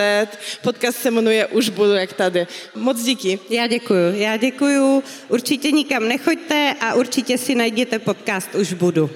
Podcast 0.63 0.99
se 0.99 1.11
jmenuje 1.11 1.47
Už 1.47 1.69
budu 1.69 1.95
jak 1.95 2.13
tady. 2.13 2.47
Moc 2.75 3.03
díky. 3.03 3.39
Já 3.51 3.67
děkuju, 3.67 4.15
já 4.15 4.37
děkuju. 4.37 5.03
Určitě 5.29 5.71
nikam 5.71 6.09
nechoďte 6.09 6.75
a 6.81 6.95
určitě 6.95 7.39
si 7.39 7.55
najděte 7.55 7.99
podcast 7.99 8.55
Už 8.55 8.73
budu. 8.73 9.11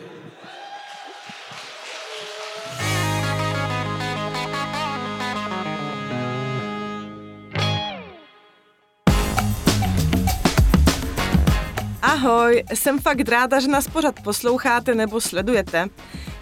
Ahoj, 12.25 12.65
jsem 12.75 12.99
fakt 12.99 13.29
ráda, 13.29 13.61
že 13.61 13.69
nás 13.69 13.89
pořád 13.89 14.21
posloucháte 14.21 14.95
nebo 14.95 15.21
sledujete. 15.21 15.87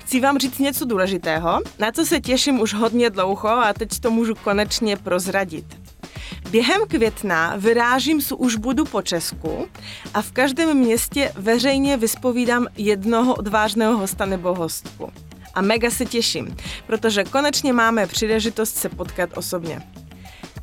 Chci 0.01 0.21
vám 0.21 0.39
říct 0.39 0.59
něco 0.59 0.85
důležitého, 0.85 1.61
na 1.79 1.93
co 1.93 2.07
se 2.07 2.21
těším 2.21 2.61
už 2.61 2.75
hodně 2.75 3.11
dlouho 3.11 3.49
a 3.49 3.73
teď 3.73 4.01
to 4.01 4.11
můžu 4.11 4.35
konečně 4.35 4.97
prozradit. 4.97 5.65
Během 6.51 6.81
května 6.89 7.55
vyrážím 7.57 8.21
s 8.21 8.35
už 8.35 8.57
budu 8.57 8.85
po 8.85 9.03
Česku 9.03 9.67
a 10.15 10.23
v 10.23 10.33
každém 10.33 10.77
městě 10.77 11.33
veřejně 11.37 11.97
vyspovídám 11.97 12.67
jednoho 12.77 13.35
odvážného 13.35 13.97
hosta 13.97 14.27
nebo 14.27 14.55
hostku. 14.55 15.13
A 15.55 15.63
mega 15.63 15.91
se 15.91 16.05
těším, 16.05 16.57
protože 16.87 17.25
konečně 17.25 17.73
máme 17.73 18.07
příležitost 18.07 18.77
se 18.77 18.89
potkat 18.89 19.31
osobně. 19.35 19.83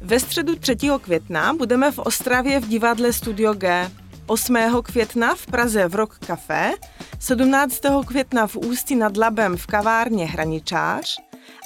Ve 0.02 0.20
středu 0.20 0.56
3. 0.56 0.76
května 1.02 1.54
budeme 1.54 1.92
v 1.92 2.00
Ostravě 2.00 2.60
v 2.60 2.68
divadle 2.68 3.14
Studio 3.14 3.54
G 3.54 3.92
8. 4.30 4.58
května 4.84 5.36
v 5.36 5.46
Praze 5.46 5.88
v 5.88 5.96
Rock 5.96 6.20
Café, 6.20 6.72
17. 7.20 7.82
května 8.06 8.48
v 8.48 8.56
Ústí 8.56 8.96
nad 8.96 9.18
Labem 9.18 9.58
v 9.58 9.68
kavárně 9.68 10.26
Hraničář 10.26 11.18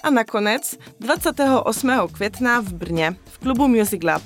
a 0.04 0.10
nakonec 0.10 0.76
28. 1.00 1.92
května 2.12 2.60
v 2.60 2.74
Brně 2.74 3.16
v 3.26 3.38
klubu 3.38 3.68
Music 3.68 4.04
Lab. 4.04 4.22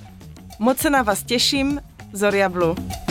Moc 0.59 0.77
se 0.77 0.89
na 0.89 1.01
vás 1.01 1.23
těším, 1.23 1.81
Zoria 2.13 2.49
Blue. 2.49 3.06